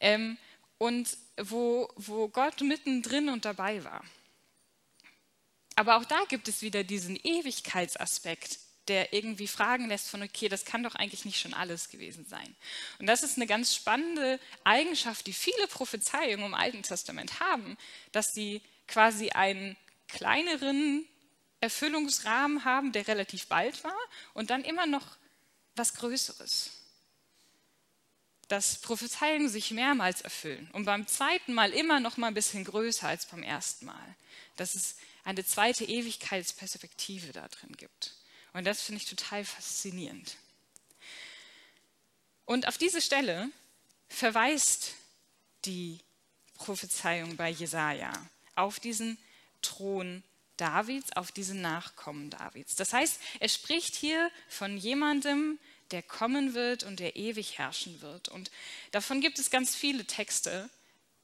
ähm, 0.00 0.38
und 0.78 1.16
wo, 1.36 1.88
wo 1.96 2.28
Gott 2.28 2.60
mittendrin 2.62 3.28
und 3.28 3.44
dabei 3.44 3.84
war. 3.84 4.02
Aber 5.76 5.96
auch 5.96 6.04
da 6.04 6.24
gibt 6.28 6.48
es 6.48 6.62
wieder 6.62 6.84
diesen 6.84 7.16
Ewigkeitsaspekt, 7.16 8.58
der 8.88 9.12
irgendwie 9.12 9.46
fragen 9.46 9.88
lässt 9.88 10.08
von, 10.08 10.22
okay, 10.22 10.48
das 10.48 10.64
kann 10.64 10.82
doch 10.82 10.94
eigentlich 10.94 11.24
nicht 11.24 11.38
schon 11.38 11.54
alles 11.54 11.90
gewesen 11.90 12.26
sein. 12.26 12.56
Und 12.98 13.06
das 13.06 13.22
ist 13.22 13.36
eine 13.36 13.46
ganz 13.46 13.74
spannende 13.74 14.40
Eigenschaft, 14.64 15.26
die 15.26 15.32
viele 15.32 15.66
Prophezeiungen 15.68 16.46
im 16.46 16.54
Alten 16.54 16.82
Testament 16.82 17.40
haben, 17.40 17.76
dass 18.12 18.32
sie 18.32 18.62
quasi 18.88 19.30
einen 19.30 19.76
kleineren 20.08 21.06
Erfüllungsrahmen 21.60 22.64
haben, 22.64 22.92
der 22.92 23.06
relativ 23.06 23.46
bald 23.46 23.84
war, 23.84 23.98
und 24.34 24.50
dann 24.50 24.64
immer 24.64 24.86
noch 24.86 25.06
was 25.80 25.94
Größeres. 25.94 26.70
Dass 28.48 28.78
Prophezeiungen 28.78 29.48
sich 29.48 29.70
mehrmals 29.70 30.20
erfüllen 30.20 30.68
und 30.72 30.84
beim 30.84 31.06
zweiten 31.06 31.54
Mal 31.54 31.72
immer 31.72 32.00
noch 32.00 32.16
mal 32.16 32.28
ein 32.28 32.34
bisschen 32.34 32.64
größer 32.64 33.08
als 33.08 33.26
beim 33.26 33.42
ersten 33.42 33.86
Mal. 33.86 34.14
Dass 34.56 34.74
es 34.74 34.96
eine 35.24 35.44
zweite 35.44 35.84
Ewigkeitsperspektive 35.84 37.32
da 37.32 37.48
drin 37.48 37.76
gibt. 37.76 38.14
Und 38.52 38.64
das 38.66 38.82
finde 38.82 39.00
ich 39.00 39.08
total 39.08 39.44
faszinierend. 39.44 40.36
Und 42.44 42.66
auf 42.66 42.78
diese 42.78 43.00
Stelle 43.00 43.48
verweist 44.08 44.94
die 45.64 46.00
Prophezeiung 46.54 47.36
bei 47.36 47.48
Jesaja 47.48 48.12
auf 48.56 48.80
diesen 48.80 49.16
Thron 49.62 50.22
Davids 50.60 51.10
auf 51.16 51.32
diese 51.32 51.54
Nachkommen 51.54 52.28
Davids. 52.30 52.76
Das 52.76 52.92
heißt, 52.92 53.18
er 53.40 53.48
spricht 53.48 53.94
hier 53.94 54.30
von 54.48 54.76
jemandem, 54.76 55.58
der 55.92 56.02
kommen 56.02 56.54
wird 56.54 56.84
und 56.84 57.00
der 57.00 57.16
ewig 57.16 57.58
herrschen 57.58 58.00
wird. 58.00 58.28
Und 58.28 58.50
davon 58.90 59.20
gibt 59.20 59.38
es 59.38 59.50
ganz 59.50 59.74
viele 59.74 60.04
Texte 60.04 60.70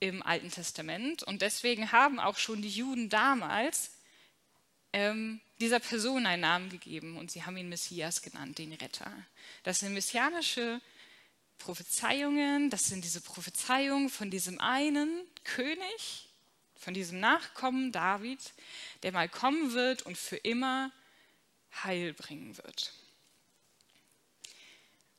im 0.01 0.23
Alten 0.23 0.51
Testament. 0.51 1.23
Und 1.23 1.43
deswegen 1.43 1.93
haben 1.93 2.21
auch 2.21 2.37
schon 2.39 2.63
die 2.63 2.69
Juden 2.69 3.09
damals 3.09 3.91
ähm, 4.93 5.41
dieser 5.61 5.81
Person 5.81 6.27
einen 6.27 6.43
Namen 6.43 6.69
gegeben 6.69 7.17
und 7.17 7.31
sie 7.31 7.45
haben 7.45 7.57
ihn 7.57 7.69
Messias 7.69 8.23
genannt, 8.23 8.59
den 8.59 8.73
Retter. 8.73 9.11
Das 9.63 9.81
sind 9.81 9.95
messianische 9.95 10.81
Prophezeiungen, 11.59 12.71
das 12.71 12.87
sind 12.87 13.05
diese 13.05 13.21
Prophezeiungen 13.21 14.11
von 14.11 14.31
diesem 14.31 14.61
einen 14.61 15.11
König, 15.45 16.29
von 16.75 16.93
diesem 16.93 17.21
Nachkommen 17.21 17.93
David, 17.93 18.41
der 19.03 19.13
mal 19.13 19.29
kommen 19.29 19.73
wird 19.73 20.03
und 20.03 20.19
für 20.19 20.37
immer 20.37 20.93
Heil 21.83 22.13
bringen 22.13 22.57
wird. 22.59 22.93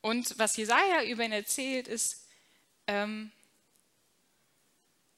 Und 0.08 0.40
was 0.40 0.56
Jesaja 0.56 1.04
über 1.04 1.26
ihn 1.26 1.34
erzählt, 1.34 1.90
ist 1.90 2.24
ähm, 2.88 3.30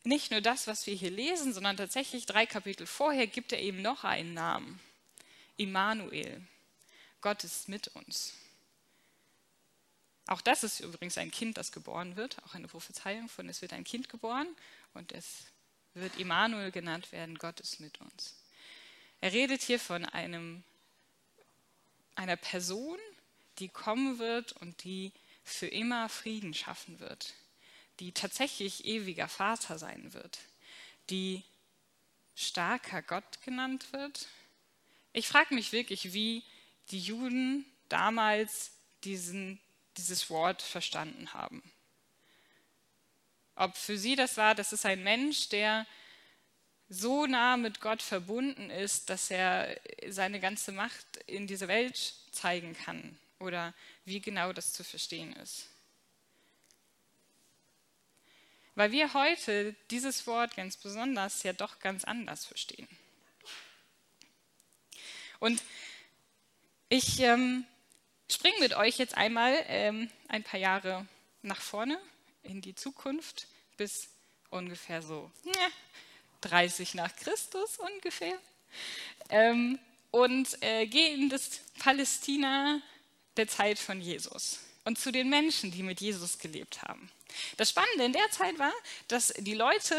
nicht 0.04 0.32
nur 0.32 0.41
das, 0.41 0.65
was 0.65 0.88
wir 0.88 0.95
hier 0.95 1.12
lesen, 1.12 1.54
sondern 1.54 1.78
tatsächlich 1.78 2.25
drei 2.25 2.47
Kapitel 2.47 2.88
vorher 2.88 3.28
gibt 3.28 3.54
er 3.54 3.62
ihm 3.62 3.84
noch 3.84 4.04
einen 4.04 4.34
Namen. 4.34 4.80
Immanuel. 5.58 6.41
Gott 7.21 7.43
ist 7.43 7.69
mit 7.69 7.89
uns. 7.89 8.34
Auch 10.25 10.41
das 10.41 10.63
ist 10.63 10.80
übrigens 10.80 11.19
ein 11.19 11.30
Kind, 11.30 11.60
das 11.60 11.71
geboren 11.71 12.15
wird, 12.15 12.43
auch 12.45 12.56
eine 12.56 12.67
Prophezeiung 12.67 13.30
von, 13.30 13.47
es 13.47 13.62
wird 13.62 13.73
ein 13.73 13.84
Kind 13.84 14.10
geboren 14.10 14.47
und 14.95 15.12
es 15.12 15.43
wird 15.93 16.17
Immanuel 16.17 16.71
genannt 16.71 17.12
werden, 17.12 17.38
Gott 17.38 17.60
ist 17.60 17.80
mit 17.80 18.02
uns. 18.02 18.34
Er 19.21 19.34
redet 19.34 19.62
hier 19.62 19.80
von 19.80 20.06
einem, 20.06 20.63
einer 22.15 22.38
Person, 22.38 22.97
die 23.60 23.69
kommen 23.69 24.19
wird 24.19 24.54
und 24.54 24.84
die 24.84 25.12
für 25.43 25.67
immer 25.67 26.10
Frieden 26.10 26.54
schaffen 26.54 27.00
wird, 27.00 27.34
die 28.00 28.12
tatsächlich 28.12 28.86
ewiger 28.86 29.28
Vater 29.28 29.78
sein 29.78 30.13
wird, 30.13 30.39
die 31.10 31.43
starker 32.36 33.02
Gott 33.02 33.41
genannt 33.43 33.91
wird. 33.91 34.28
Ich 35.12 35.28
frage 35.28 35.56
mich 35.56 35.72
wirklich, 35.72 36.13
wie 36.13 36.43
die 36.91 37.00
Juden 37.00 37.65
damals 37.89 38.72
diesen 39.04 39.60
dieses 40.00 40.30
Wort 40.30 40.62
verstanden 40.62 41.34
haben. 41.34 41.62
Ob 43.56 43.76
für 43.76 43.98
sie 43.98 44.15
das 44.15 44.38
war, 44.38 44.56
das 44.56 44.72
ist 44.72 44.86
ein 44.86 45.04
Mensch, 45.04 45.50
der 45.50 45.86
so 46.88 47.26
nah 47.26 47.58
mit 47.58 47.82
Gott 47.82 48.02
verbunden 48.02 48.69
ist, 48.69 49.10
dass 49.10 49.30
er 49.30 49.80
seine 50.08 50.39
ganze 50.39 50.72
Macht 50.72 51.17
in 51.28 51.45
dieser 51.45 51.67
Welt 51.67 52.15
zeigen 52.32 52.76
kann 52.76 53.19
oder 53.39 53.73
wie 54.06 54.21
genau 54.21 54.54
das 54.54 54.73
zu 54.73 54.84
verstehen 54.84 55.34
ist. 55.38 55.67
Weil 58.75 58.91
wir 58.91 59.13
heute 59.13 59.75
dieses 59.91 60.25
Wort 60.28 60.56
ganz 60.56 60.78
besonders 60.78 61.43
ja 61.43 61.54
doch 61.54 61.80
ganz 61.80 62.04
anders 62.04 62.45
verstehen. 62.45 62.88
Und 65.39 65.62
ich 66.89 67.19
ähm, 67.19 67.65
springe 68.32 68.60
mit 68.60 68.73
euch 68.73 68.97
jetzt 68.97 69.15
einmal 69.15 69.54
ähm, 69.67 70.10
ein 70.28 70.43
paar 70.43 70.60
Jahre 70.60 71.08
nach 71.41 71.62
vorne 71.62 71.99
in 72.43 72.62
die 72.62 72.75
Zukunft 72.75 73.47
bis 73.78 74.10
ungefähr 74.49 75.02
so 75.02 75.32
ja, 75.45 75.67
30 76.41 76.95
nach 76.95 77.15
Christus 77.15 77.78
ungefähr 77.78 78.38
ähm, 79.30 79.80
und 80.12 80.62
äh, 80.62 80.88
gehe 80.88 81.13
in 81.13 81.30
das 81.30 81.62
Palästina 81.80 82.82
der 83.39 83.47
Zeit 83.47 83.80
von 83.80 84.02
Jesus 84.02 84.60
und 84.84 84.99
zu 84.99 85.12
den 85.12 85.30
Menschen, 85.30 85.71
die 85.71 85.82
mit 85.82 86.02
Jesus 86.02 86.38
gelebt 86.38 86.84
haben. 86.84 87.10
Das 87.58 87.69
Spannende 87.69 88.06
in 88.06 88.13
der 88.13 88.30
Zeit 88.32 88.60
war, 88.60 88.73
dass 89.08 89.34
die 89.38 89.54
Leute, 89.54 89.95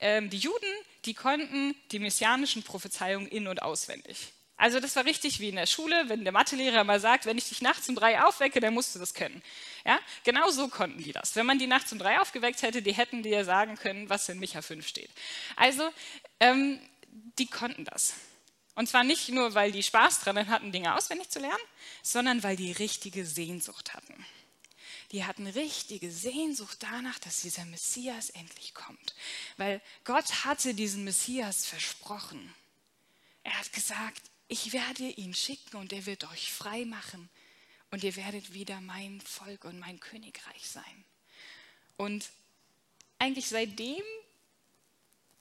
ähm, 0.00 0.30
die 0.30 0.38
Juden, 0.38 0.72
die 1.04 1.14
konnten 1.14 1.74
die 1.90 1.98
messianischen 1.98 2.62
Prophezeiungen 2.62 3.28
in- 3.28 3.48
und 3.48 3.62
auswendig. 3.62 4.32
Also 4.56 4.78
das 4.78 4.94
war 4.94 5.04
richtig 5.04 5.40
wie 5.40 5.48
in 5.48 5.56
der 5.56 5.66
Schule, 5.66 6.04
wenn 6.08 6.22
der 6.22 6.32
Mathelehrer 6.32 6.84
mal 6.84 7.00
sagt, 7.00 7.26
wenn 7.26 7.36
ich 7.36 7.48
dich 7.48 7.62
nachts 7.62 7.88
um 7.88 7.96
drei 7.96 8.22
aufwecke, 8.22 8.60
dann 8.60 8.74
musst 8.74 8.94
du 8.94 9.00
das 9.00 9.12
können. 9.12 9.42
Ja? 9.84 9.98
Genau 10.22 10.50
so 10.50 10.68
konnten 10.68 11.02
die 11.02 11.12
das. 11.12 11.34
Wenn 11.34 11.46
man 11.46 11.58
die 11.58 11.66
nachts 11.66 11.92
um 11.92 11.98
drei 11.98 12.20
aufgeweckt 12.20 12.62
hätte, 12.62 12.80
die 12.80 12.92
hätten 12.92 13.24
dir 13.24 13.44
sagen 13.44 13.76
können, 13.76 14.08
was 14.08 14.28
in 14.28 14.38
Micha 14.38 14.62
5 14.62 14.86
steht. 14.86 15.10
Also 15.56 15.88
ähm, 16.38 16.78
die 17.38 17.46
konnten 17.46 17.84
das. 17.84 18.14
Und 18.74 18.88
zwar 18.88 19.04
nicht 19.04 19.28
nur, 19.28 19.54
weil 19.54 19.72
die 19.72 19.82
Spaß 19.82 20.20
dran 20.20 20.48
hatten, 20.48 20.72
Dinge 20.72 20.94
auswendig 20.96 21.28
zu 21.28 21.38
lernen, 21.38 21.62
sondern 22.02 22.42
weil 22.42 22.56
die 22.56 22.72
richtige 22.72 23.26
Sehnsucht 23.26 23.92
hatten. 23.92 24.24
Die 25.10 25.24
hatten 25.24 25.46
richtige 25.46 26.10
Sehnsucht 26.10 26.78
danach, 26.80 27.18
dass 27.18 27.42
dieser 27.42 27.66
Messias 27.66 28.30
endlich 28.30 28.72
kommt. 28.72 29.14
Weil 29.58 29.82
Gott 30.04 30.44
hatte 30.44 30.72
diesen 30.72 31.04
Messias 31.04 31.66
versprochen. 31.66 32.54
Er 33.44 33.58
hat 33.58 33.72
gesagt, 33.74 34.22
ich 34.48 34.72
werde 34.72 35.04
ihn 35.04 35.34
schicken 35.34 35.76
und 35.76 35.92
er 35.92 36.06
wird 36.06 36.24
euch 36.30 36.50
frei 36.50 36.86
machen 36.86 37.28
und 37.90 38.04
ihr 38.04 38.16
werdet 38.16 38.54
wieder 38.54 38.80
mein 38.80 39.20
Volk 39.20 39.64
und 39.64 39.78
mein 39.78 40.00
Königreich 40.00 40.66
sein. 40.66 41.04
Und 41.98 42.30
eigentlich 43.18 43.48
seitdem 43.48 44.02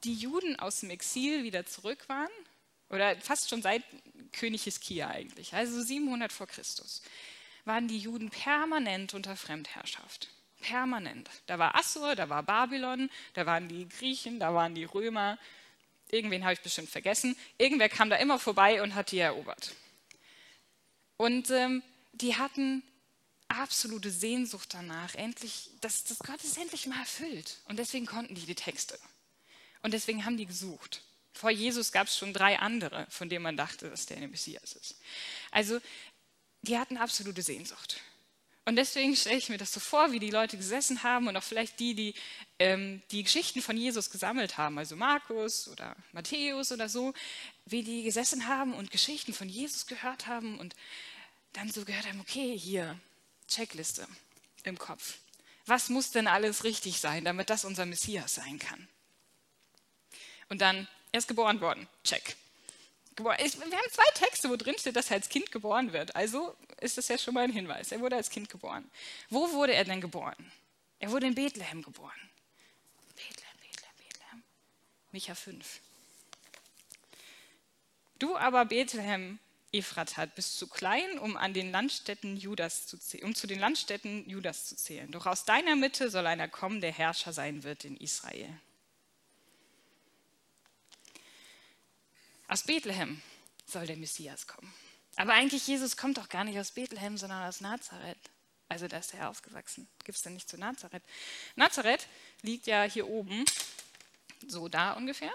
die 0.04 0.16
Juden 0.16 0.58
aus 0.60 0.82
dem 0.82 0.90
Exil 0.90 1.44
wieder 1.44 1.66
zurück 1.66 2.10
waren, 2.10 2.30
oder 2.92 3.16
fast 3.18 3.50
schon 3.50 3.62
seit 3.62 3.84
König 4.34 4.64
Hiskia 4.64 5.10
eigentlich, 5.10 5.54
also 5.54 5.82
700 5.82 6.32
vor 6.32 6.48
Christus, 6.48 7.02
waren 7.66 7.88
die 7.88 7.98
Juden 7.98 8.30
permanent 8.30 9.14
unter 9.14 9.36
Fremdherrschaft. 9.36 10.30
Permanent. 10.62 11.30
Da 11.48 11.58
war 11.58 11.76
Assur, 11.76 12.16
da 12.16 12.30
war 12.30 12.44
Babylon, 12.44 13.10
da 13.34 13.46
waren 13.46 13.68
die 13.68 13.90
Griechen, 13.90 14.40
da 14.40 14.54
waren 14.54 14.76
die 14.76 14.84
Römer, 14.84 15.40
irgendwen 16.12 16.44
habe 16.44 16.54
ich 16.54 16.62
bestimmt 16.62 16.90
vergessen, 16.90 17.36
irgendwer 17.58 17.90
kam 17.90 18.10
da 18.10 18.18
immer 18.18 18.38
vorbei 18.38 18.84
und 18.84 18.94
hat 18.94 19.12
die 19.12 19.20
erobert. 19.20 19.74
Und 21.18 21.50
ähm, 21.50 21.82
die 22.14 22.36
hatten 22.36 22.84
absolute 23.48 24.12
Sehnsucht 24.12 24.74
danach, 24.74 25.16
endlich, 25.16 25.70
dass, 25.82 26.04
dass 26.04 26.20
Gott 26.20 26.44
es 26.44 26.58
endlich 26.58 26.88
mal 26.88 27.00
erfüllt. 27.00 27.58
Und 27.66 27.80
deswegen 27.80 28.06
konnten 28.06 28.36
die 28.36 28.46
die 28.46 28.56
Texte. 28.56 28.98
Und 29.82 29.94
deswegen 29.94 30.26
haben 30.26 30.38
die 30.38 30.46
gesucht. 30.46 31.02
Vor 31.34 31.50
Jesus 31.50 31.92
gab 31.92 32.08
es 32.08 32.18
schon 32.18 32.34
drei 32.34 32.60
andere, 32.60 33.08
von 33.10 33.30
denen 33.30 33.44
man 33.44 33.58
dachte, 33.58 33.90
dass 33.90 34.06
der 34.06 34.18
eine 34.18 34.28
Messias 34.28 34.74
ist. 34.74 34.96
Also, 35.52 35.80
die 36.62 36.78
hatten 36.78 36.98
absolute 36.98 37.42
Sehnsucht. 37.42 38.02
Und 38.66 38.76
deswegen 38.76 39.16
stelle 39.16 39.38
ich 39.38 39.50
mir 39.50 39.58
das 39.58 39.74
so 39.74 39.80
vor, 39.80 40.12
wie 40.12 40.20
die 40.20 40.30
Leute 40.30 40.56
gesessen 40.56 41.02
haben 41.02 41.28
und 41.28 41.36
auch 41.36 41.44
vielleicht 41.44 41.80
die, 41.80 41.96
die 41.96 42.14
ähm, 42.60 43.02
die 43.10 43.24
Geschichten 43.24 43.60
von 43.60 43.76
Jesus 43.76 44.12
gesammelt 44.12 44.58
haben, 44.58 44.78
also 44.78 44.96
Markus 44.96 45.68
oder 45.68 45.96
Matthäus 46.12 46.72
oder 46.72 46.90
so, 46.90 47.14
wie 47.66 47.82
die 47.82 48.04
gesessen 48.04 48.48
haben 48.48 48.76
und 48.76 48.92
Geschichten 48.92 49.34
von 49.34 49.50
Jesus 49.50 49.88
gehört 49.88 50.28
haben 50.28 50.60
und 50.60 50.76
dann 51.54 51.72
so 51.72 51.84
gehört 51.86 52.08
haben, 52.08 52.22
okay, 52.22 52.56
hier, 52.58 53.00
Checkliste 53.48 54.08
im 54.64 54.78
Kopf. 54.78 55.18
Was 55.66 55.90
muss 55.90 56.12
denn 56.12 56.28
alles 56.28 56.64
richtig 56.64 57.00
sein, 57.00 57.26
damit 57.26 57.50
das 57.50 57.66
unser 57.66 57.88
Messias 57.88 58.36
sein 58.36 58.60
kann? 58.60 58.88
Und 60.50 60.62
dann, 60.62 60.88
er 61.12 61.18
ist 61.18 61.28
geboren 61.28 61.60
worden, 61.62 61.88
check. 62.04 62.36
Wir 63.18 63.32
haben 63.32 63.92
zwei 63.92 64.12
Texte, 64.16 64.50
wo 64.50 64.56
drin 64.56 64.76
steht, 64.80 64.96
dass 64.96 65.10
er 65.12 65.18
als 65.18 65.30
Kind 65.30 65.52
geboren 65.52 65.94
wird. 65.94 66.16
Also 66.16 66.56
ist 66.80 66.98
das 66.98 67.08
ja 67.08 67.18
schon 67.18 67.34
mal 67.34 67.44
ein 67.44 67.52
Hinweis. 67.52 67.92
Er 67.92 68.00
wurde 68.00 68.16
als 68.16 68.30
Kind 68.30 68.50
geboren. 68.50 68.90
Wo 69.30 69.52
wurde 69.52 69.74
er 69.74 69.84
denn 69.84 70.02
geboren? 70.02 70.52
Er 71.00 71.12
wurde 71.12 71.28
in 71.28 71.36
Bethlehem 71.36 71.82
geboren. 71.82 72.30
Bethlehem, 73.16 73.58
Bethlehem, 73.60 73.96
Bethlehem. 73.98 74.44
Micha 75.12 75.36
5. 75.36 75.82
Du 78.18 78.38
aber, 78.38 78.66
Bethlehem, 78.66 79.40
Ephratat, 79.72 80.36
bist 80.36 80.58
zu 80.58 80.68
klein, 80.68 81.20
um, 81.20 81.38
an 81.38 81.54
den 81.54 81.72
Landstädten 81.72 82.38
Judas 82.38 82.88
zu 82.88 82.98
um 83.24 83.36
zu 83.36 83.48
den 83.48 83.60
Landstädten 83.60 84.30
Judas 84.30 84.68
zu 84.68 84.76
zählen. 84.76 85.12
Doch 85.12 85.26
aus 85.26 85.44
deiner 85.44 85.76
Mitte 85.76 86.10
soll 86.10 86.28
einer 86.28 86.48
kommen, 86.48 86.82
der 86.82 86.92
Herrscher 86.92 87.34
sein 87.34 87.64
wird 87.64 87.84
in 87.84 87.98
Israel. 87.98 88.50
Aus 92.52 92.64
Bethlehem 92.64 93.22
soll 93.66 93.86
der 93.86 93.96
Messias 93.96 94.46
kommen. 94.46 94.74
Aber 95.16 95.32
eigentlich 95.32 95.68
Jesus 95.68 95.96
kommt 95.96 96.18
doch 96.18 96.28
gar 96.28 96.44
nicht 96.44 96.60
aus 96.60 96.72
Bethlehem, 96.72 97.16
sondern 97.16 97.48
aus 97.48 97.62
Nazareth. 97.62 98.18
Also 98.68 98.90
da 98.90 98.98
ist 98.98 99.14
er 99.14 99.30
aufgewachsen. 99.30 99.88
Gibt 100.04 100.18
es 100.18 100.22
denn 100.22 100.34
nicht 100.34 100.50
zu 100.50 100.58
Nazareth? 100.58 101.02
Nazareth 101.56 102.10
liegt 102.42 102.68
ja 102.68 102.84
hier 102.84 103.08
oben, 103.08 103.46
so 104.46 104.68
da 104.68 104.92
ungefähr. 104.92 105.32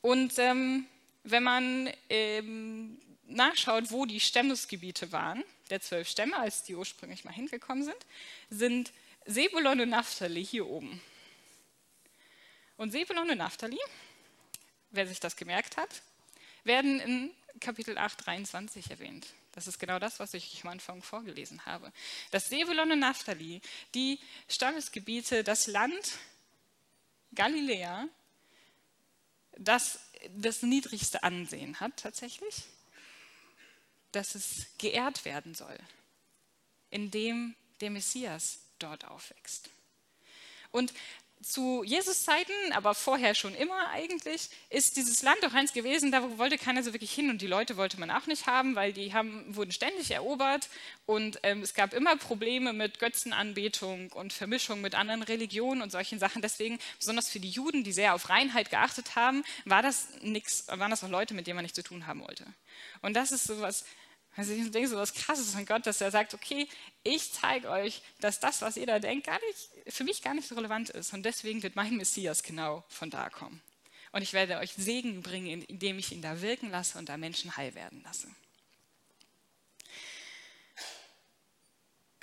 Und 0.00 0.38
ähm, 0.38 0.86
wenn 1.24 1.42
man 1.42 1.92
ähm, 2.08 2.98
nachschaut, 3.24 3.90
wo 3.90 4.06
die 4.06 4.20
Stammesgebiete 4.20 5.12
waren, 5.12 5.44
der 5.68 5.82
zwölf 5.82 6.08
Stämme, 6.08 6.38
als 6.38 6.62
die 6.62 6.74
ursprünglich 6.74 7.24
mal 7.24 7.34
hingekommen 7.34 7.84
sind, 7.84 8.06
sind 8.48 8.92
Sebulon 9.26 9.82
und 9.82 9.90
Naphtali 9.90 10.42
hier 10.42 10.68
oben. 10.68 11.02
Und 12.78 12.92
Sebulon 12.92 13.28
und 13.28 13.36
Naphtali 13.36 13.78
wer 14.90 15.06
sich 15.06 15.20
das 15.20 15.36
gemerkt 15.36 15.76
hat, 15.76 16.02
werden 16.64 17.00
in 17.00 17.30
Kapitel 17.60 17.98
8, 17.98 18.26
23 18.26 18.90
erwähnt. 18.90 19.26
Das 19.52 19.66
ist 19.66 19.78
genau 19.78 19.98
das, 19.98 20.20
was 20.20 20.34
ich 20.34 20.60
am 20.62 20.70
Anfang 20.70 21.02
vorgelesen 21.02 21.64
habe. 21.66 21.92
Das 22.30 22.48
Sebulon 22.48 22.92
und 22.92 23.00
Naphtali, 23.00 23.60
die 23.94 24.20
Stammesgebiete, 24.48 25.42
das 25.42 25.66
Land 25.66 26.18
Galiläa, 27.34 28.08
das 29.56 29.98
das 30.30 30.62
niedrigste 30.62 31.22
Ansehen 31.22 31.80
hat 31.80 31.96
tatsächlich, 31.96 32.64
dass 34.12 34.34
es 34.34 34.66
geehrt 34.78 35.24
werden 35.24 35.54
soll, 35.54 35.78
indem 36.90 37.54
der 37.80 37.90
Messias 37.90 38.60
dort 38.78 39.04
aufwächst. 39.04 39.70
Und 40.70 40.92
zu 41.42 41.82
Jesus 41.84 42.24
Zeiten, 42.24 42.52
aber 42.72 42.94
vorher 42.94 43.34
schon 43.34 43.54
immer 43.54 43.88
eigentlich, 43.90 44.50
ist 44.70 44.96
dieses 44.96 45.22
Land 45.22 45.38
doch 45.42 45.54
eins 45.54 45.72
gewesen, 45.72 46.10
da 46.10 46.38
wollte 46.38 46.58
keiner 46.58 46.82
so 46.82 46.92
wirklich 46.92 47.12
hin 47.12 47.30
und 47.30 47.40
die 47.40 47.46
Leute 47.46 47.76
wollte 47.76 47.98
man 48.00 48.10
auch 48.10 48.26
nicht 48.26 48.46
haben, 48.46 48.74
weil 48.74 48.92
die 48.92 49.12
haben, 49.14 49.44
wurden 49.54 49.72
ständig 49.72 50.10
erobert 50.10 50.68
und 51.06 51.38
ähm, 51.42 51.62
es 51.62 51.74
gab 51.74 51.94
immer 51.94 52.16
Probleme 52.16 52.72
mit 52.72 52.98
Götzenanbetung 52.98 54.10
und 54.12 54.32
Vermischung 54.32 54.80
mit 54.80 54.94
anderen 54.94 55.22
Religionen 55.22 55.82
und 55.82 55.92
solchen 55.92 56.18
Sachen. 56.18 56.42
Deswegen, 56.42 56.78
besonders 56.98 57.28
für 57.28 57.40
die 57.40 57.50
Juden, 57.50 57.84
die 57.84 57.92
sehr 57.92 58.14
auf 58.14 58.28
Reinheit 58.28 58.70
geachtet 58.70 59.16
haben, 59.16 59.44
war 59.64 59.82
das 59.82 60.08
nix, 60.22 60.66
waren 60.68 60.90
das 60.90 61.04
auch 61.04 61.08
Leute, 61.08 61.34
mit 61.34 61.46
denen 61.46 61.56
man 61.56 61.64
nichts 61.64 61.76
zu 61.76 61.84
tun 61.84 62.06
haben 62.06 62.20
wollte. 62.20 62.44
Und 63.02 63.14
das 63.14 63.32
ist 63.32 63.44
sowas, 63.44 63.84
also 64.38 64.52
ich 64.52 64.70
denke 64.70 64.88
so 64.88 64.96
was 64.96 65.14
Krasses 65.14 65.52
von 65.52 65.66
Gott, 65.66 65.84
dass 65.84 66.00
er 66.00 66.12
sagt, 66.12 66.32
okay, 66.32 66.68
ich 67.02 67.32
zeige 67.32 67.68
euch, 67.70 68.02
dass 68.20 68.38
das, 68.38 68.62
was 68.62 68.76
ihr 68.76 68.86
da 68.86 69.00
denkt, 69.00 69.26
gar 69.26 69.40
nicht, 69.48 69.92
für 69.92 70.04
mich 70.04 70.22
gar 70.22 70.32
nicht 70.32 70.46
so 70.46 70.54
relevant 70.54 70.90
ist. 70.90 71.12
Und 71.12 71.24
deswegen 71.24 71.64
wird 71.64 71.74
mein 71.74 71.96
Messias 71.96 72.44
genau 72.44 72.84
von 72.88 73.10
da 73.10 73.30
kommen. 73.30 73.60
Und 74.12 74.22
ich 74.22 74.34
werde 74.34 74.58
euch 74.58 74.74
Segen 74.74 75.24
bringen, 75.24 75.62
indem 75.62 75.98
ich 75.98 76.12
ihn 76.12 76.22
da 76.22 76.40
wirken 76.40 76.70
lasse 76.70 76.98
und 76.98 77.08
da 77.08 77.16
Menschen 77.16 77.56
heil 77.56 77.74
werden 77.74 78.00
lasse. 78.04 78.28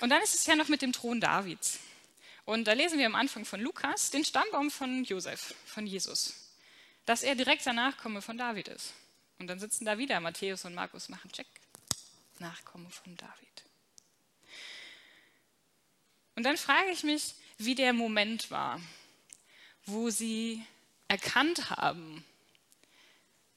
Und 0.00 0.08
dann 0.08 0.22
ist 0.22 0.34
es 0.34 0.46
ja 0.46 0.56
noch 0.56 0.68
mit 0.68 0.80
dem 0.80 0.94
Thron 0.94 1.20
Davids. 1.20 1.80
Und 2.46 2.64
da 2.64 2.72
lesen 2.72 2.98
wir 2.98 3.04
am 3.04 3.14
Anfang 3.14 3.44
von 3.44 3.60
Lukas 3.60 4.10
den 4.10 4.24
Stammbaum 4.24 4.70
von 4.70 5.04
Josef, 5.04 5.54
von 5.66 5.86
Jesus, 5.86 6.32
dass 7.04 7.22
er 7.22 7.34
direkt 7.34 7.66
danach 7.66 7.98
komme 7.98 8.22
von 8.22 8.38
David 8.38 8.68
ist. 8.68 8.94
Und 9.38 9.48
dann 9.48 9.58
sitzen 9.58 9.84
da 9.84 9.98
wieder 9.98 10.18
Matthäus 10.20 10.64
und 10.64 10.74
Markus, 10.74 11.10
machen 11.10 11.30
Check, 11.30 11.46
Nachkomme 12.40 12.90
von 12.90 13.16
David. 13.16 13.64
Und 16.34 16.42
dann 16.42 16.56
frage 16.56 16.90
ich 16.90 17.02
mich, 17.02 17.34
wie 17.58 17.74
der 17.74 17.92
Moment 17.92 18.50
war, 18.50 18.80
wo 19.86 20.10
sie 20.10 20.64
erkannt 21.08 21.70
haben, 21.70 22.24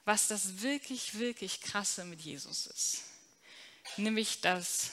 was 0.06 0.28
das 0.28 0.62
wirklich, 0.62 1.20
wirklich 1.20 1.62
krasse 1.62 2.06
mit 2.06 2.22
Jesus 2.22 2.68
ist. 2.68 3.04
Nämlich, 3.98 4.42
dass 4.42 4.92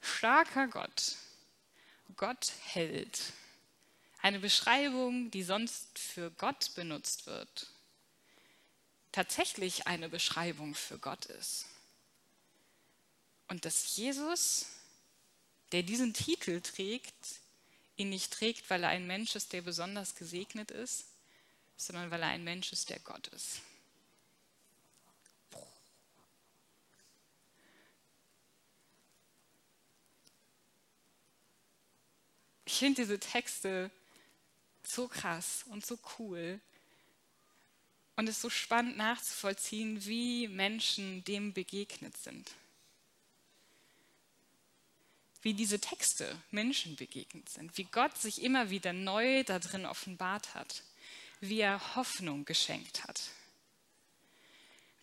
starker 0.00 0.68
Gott 0.68 1.16
Gott 2.18 2.52
hält. 2.64 3.32
Eine 4.20 4.40
Beschreibung, 4.40 5.30
die 5.30 5.44
sonst 5.44 5.98
für 5.98 6.30
Gott 6.32 6.74
benutzt 6.74 7.26
wird, 7.26 7.68
tatsächlich 9.12 9.86
eine 9.86 10.08
Beschreibung 10.08 10.74
für 10.74 10.98
Gott 10.98 11.26
ist. 11.26 11.66
Und 13.48 13.64
dass 13.64 13.96
Jesus, 13.96 14.66
der 15.72 15.82
diesen 15.82 16.12
Titel 16.12 16.60
trägt, 16.60 17.14
ihn 17.96 18.10
nicht 18.10 18.32
trägt, 18.32 18.68
weil 18.70 18.84
er 18.84 18.90
ein 18.90 19.06
Mensch 19.06 19.34
ist, 19.34 19.52
der 19.52 19.62
besonders 19.62 20.14
gesegnet 20.14 20.70
ist, 20.70 21.06
sondern 21.76 22.10
weil 22.10 22.22
er 22.22 22.28
ein 22.28 22.44
Mensch 22.44 22.72
ist, 22.72 22.90
der 22.90 23.00
Gott 23.00 23.26
ist. 23.28 23.62
Ich 32.66 32.74
finde 32.74 33.02
diese 33.02 33.18
Texte 33.18 33.90
so 34.84 35.08
krass 35.08 35.64
und 35.70 35.84
so 35.84 35.98
cool. 36.18 36.60
Und 38.14 38.28
es 38.28 38.36
ist 38.36 38.42
so 38.42 38.50
spannend 38.50 38.96
nachzuvollziehen, 38.98 40.04
wie 40.04 40.48
Menschen 40.48 41.24
dem 41.24 41.54
begegnet 41.54 42.16
sind 42.18 42.52
wie 45.42 45.54
diese 45.54 45.80
Texte 45.80 46.36
Menschen 46.50 46.96
begegnet 46.96 47.48
sind, 47.48 47.76
wie 47.78 47.84
Gott 47.84 48.16
sich 48.16 48.42
immer 48.42 48.70
wieder 48.70 48.92
neu 48.92 49.44
darin 49.44 49.86
offenbart 49.86 50.54
hat, 50.54 50.82
wie 51.40 51.60
er 51.60 51.94
Hoffnung 51.94 52.44
geschenkt 52.44 53.04
hat. 53.04 53.22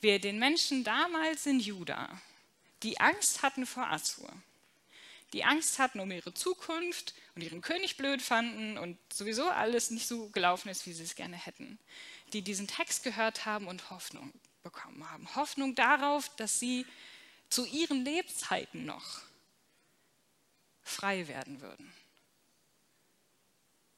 Wie 0.01 0.09
er 0.09 0.19
den 0.19 0.39
Menschen 0.39 0.83
damals 0.83 1.45
in 1.45 1.59
Juda, 1.59 2.21
die 2.83 2.99
Angst 2.99 3.41
hatten 3.41 3.65
vor 3.65 3.87
Assur, 3.87 4.31
die 5.33 5.43
Angst 5.43 5.79
hatten 5.79 5.99
um 5.99 6.11
ihre 6.11 6.33
Zukunft 6.33 7.13
und 7.35 7.41
ihren 7.41 7.61
König 7.61 7.97
blöd 7.97 8.21
fanden 8.21 8.77
und 8.77 8.97
sowieso 9.11 9.49
alles 9.49 9.89
nicht 9.89 10.07
so 10.07 10.29
gelaufen 10.29 10.69
ist, 10.69 10.85
wie 10.85 10.93
sie 10.93 11.03
es 11.03 11.15
gerne 11.15 11.35
hätten, 11.35 11.79
die 12.33 12.41
diesen 12.41 12.67
Text 12.67 13.03
gehört 13.03 13.45
haben 13.45 13.67
und 13.67 13.89
Hoffnung 13.89 14.31
bekommen 14.63 15.09
haben. 15.09 15.33
Hoffnung 15.35 15.75
darauf, 15.75 16.33
dass 16.35 16.59
sie 16.59 16.85
zu 17.49 17.65
ihren 17.65 18.05
Lebzeiten 18.05 18.85
noch 18.85 19.21
frei 20.95 21.27
werden 21.27 21.61
würden 21.61 21.93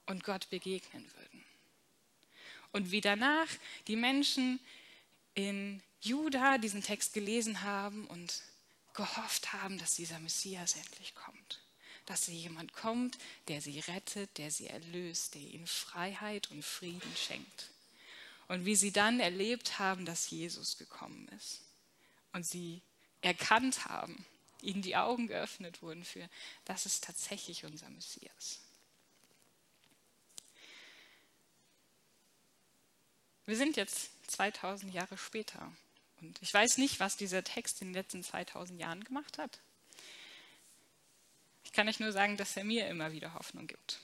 und 0.07 0.23
Gott 0.23 0.49
begegnen 0.49 1.05
würden. 1.13 1.45
Und 2.71 2.91
wie 2.91 3.01
danach 3.01 3.47
die 3.87 3.95
Menschen 3.95 4.59
in 5.35 5.81
Juda 6.01 6.57
diesen 6.57 6.83
Text 6.83 7.13
gelesen 7.13 7.61
haben 7.61 8.07
und 8.07 8.41
gehofft 8.93 9.53
haben, 9.53 9.77
dass 9.77 9.95
dieser 9.95 10.19
Messias 10.19 10.75
endlich 10.75 11.13
kommt. 11.15 11.61
Dass 12.05 12.27
jemand 12.27 12.73
kommt, 12.73 13.17
der 13.47 13.61
sie 13.61 13.79
rettet, 13.79 14.37
der 14.37 14.49
sie 14.49 14.67
erlöst, 14.67 15.35
der 15.35 15.41
ihnen 15.41 15.67
Freiheit 15.67 16.49
und 16.51 16.63
Frieden 16.63 17.15
schenkt. 17.15 17.69
Und 18.47 18.65
wie 18.65 18.75
sie 18.75 18.91
dann 18.91 19.19
erlebt 19.19 19.77
haben, 19.77 20.05
dass 20.05 20.29
Jesus 20.29 20.77
gekommen 20.77 21.27
ist. 21.37 21.61
Und 22.31 22.45
sie 22.45 22.81
erkannt 23.21 23.85
haben, 23.85 24.25
ihnen 24.61 24.81
die 24.81 24.95
Augen 24.95 25.27
geöffnet 25.27 25.81
wurden 25.81 26.03
für, 26.03 26.29
das 26.65 26.85
ist 26.85 27.03
tatsächlich 27.03 27.65
unser 27.65 27.89
Messias. 27.89 28.61
Wir 33.45 33.55
sind 33.55 33.77
jetzt 33.77 34.11
2000 34.31 34.93
Jahre 34.93 35.17
später 35.17 35.71
und 36.21 36.41
ich 36.41 36.53
weiß 36.53 36.77
nicht, 36.79 36.99
was 36.99 37.15
dieser 37.15 37.43
Text 37.43 37.81
in 37.81 37.89
den 37.89 37.93
letzten 37.93 38.23
2000 38.23 38.79
Jahren 38.79 39.03
gemacht 39.03 39.37
hat. 39.37 39.59
Ich 41.63 41.71
kann 41.71 41.87
euch 41.87 41.99
nur 41.99 42.11
sagen, 42.11 42.37
dass 42.37 42.57
er 42.57 42.63
mir 42.63 42.87
immer 42.87 43.11
wieder 43.11 43.33
Hoffnung 43.33 43.67
gibt. 43.67 43.99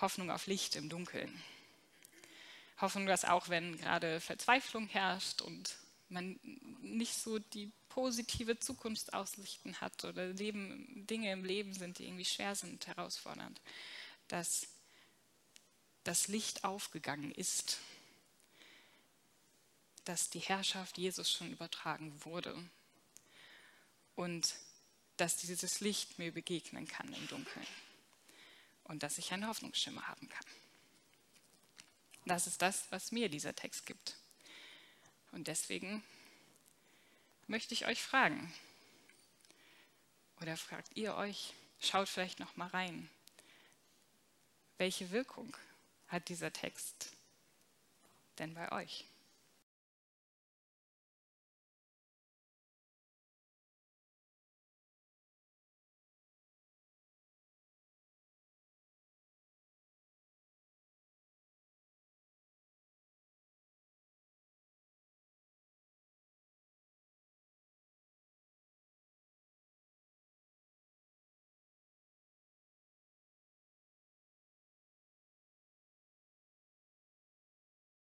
Hoffnung 0.00 0.30
auf 0.30 0.46
Licht 0.46 0.76
im 0.76 0.88
Dunkeln. 0.88 1.42
Hoffnung, 2.80 3.06
dass 3.06 3.24
auch 3.24 3.48
wenn 3.48 3.76
gerade 3.78 4.20
Verzweiflung 4.20 4.88
herrscht 4.88 5.42
und 5.42 5.76
man 6.08 6.38
nicht 6.82 7.14
so 7.14 7.38
die 7.38 7.70
positive 7.94 8.58
Zukunftsaussichten 8.58 9.80
hat 9.80 10.04
oder 10.04 10.26
Leben, 10.26 11.06
Dinge 11.06 11.30
im 11.30 11.44
Leben 11.44 11.72
sind, 11.74 11.98
die 11.98 12.06
irgendwie 12.06 12.24
schwer 12.24 12.56
sind, 12.56 12.88
herausfordernd, 12.88 13.60
dass 14.26 14.66
das 16.02 16.26
Licht 16.26 16.64
aufgegangen 16.64 17.30
ist, 17.30 17.78
dass 20.04 20.28
die 20.28 20.40
Herrschaft 20.40 20.98
Jesus 20.98 21.30
schon 21.30 21.52
übertragen 21.52 22.12
wurde 22.24 22.56
und 24.16 24.56
dass 25.16 25.36
dieses 25.36 25.78
Licht 25.78 26.18
mir 26.18 26.32
begegnen 26.32 26.88
kann 26.88 27.12
im 27.12 27.28
Dunkeln 27.28 27.66
und 28.82 29.04
dass 29.04 29.18
ich 29.18 29.32
einen 29.32 29.46
Hoffnungsschimmer 29.46 30.08
haben 30.08 30.28
kann. 30.28 30.46
Das 32.26 32.48
ist 32.48 32.60
das, 32.60 32.90
was 32.90 33.12
mir 33.12 33.28
dieser 33.28 33.54
Text 33.54 33.86
gibt. 33.86 34.16
Und 35.30 35.46
deswegen 35.46 36.02
möchte 37.46 37.74
ich 37.74 37.86
euch 37.86 38.02
fragen. 38.02 38.52
Oder 40.40 40.56
fragt 40.56 40.96
ihr 40.96 41.14
euch, 41.16 41.54
schaut 41.80 42.08
vielleicht 42.08 42.40
noch 42.40 42.56
mal 42.56 42.68
rein. 42.68 43.08
Welche 44.78 45.10
Wirkung 45.10 45.56
hat 46.08 46.28
dieser 46.28 46.52
Text 46.52 47.12
denn 48.38 48.54
bei 48.54 48.72
euch? 48.72 49.04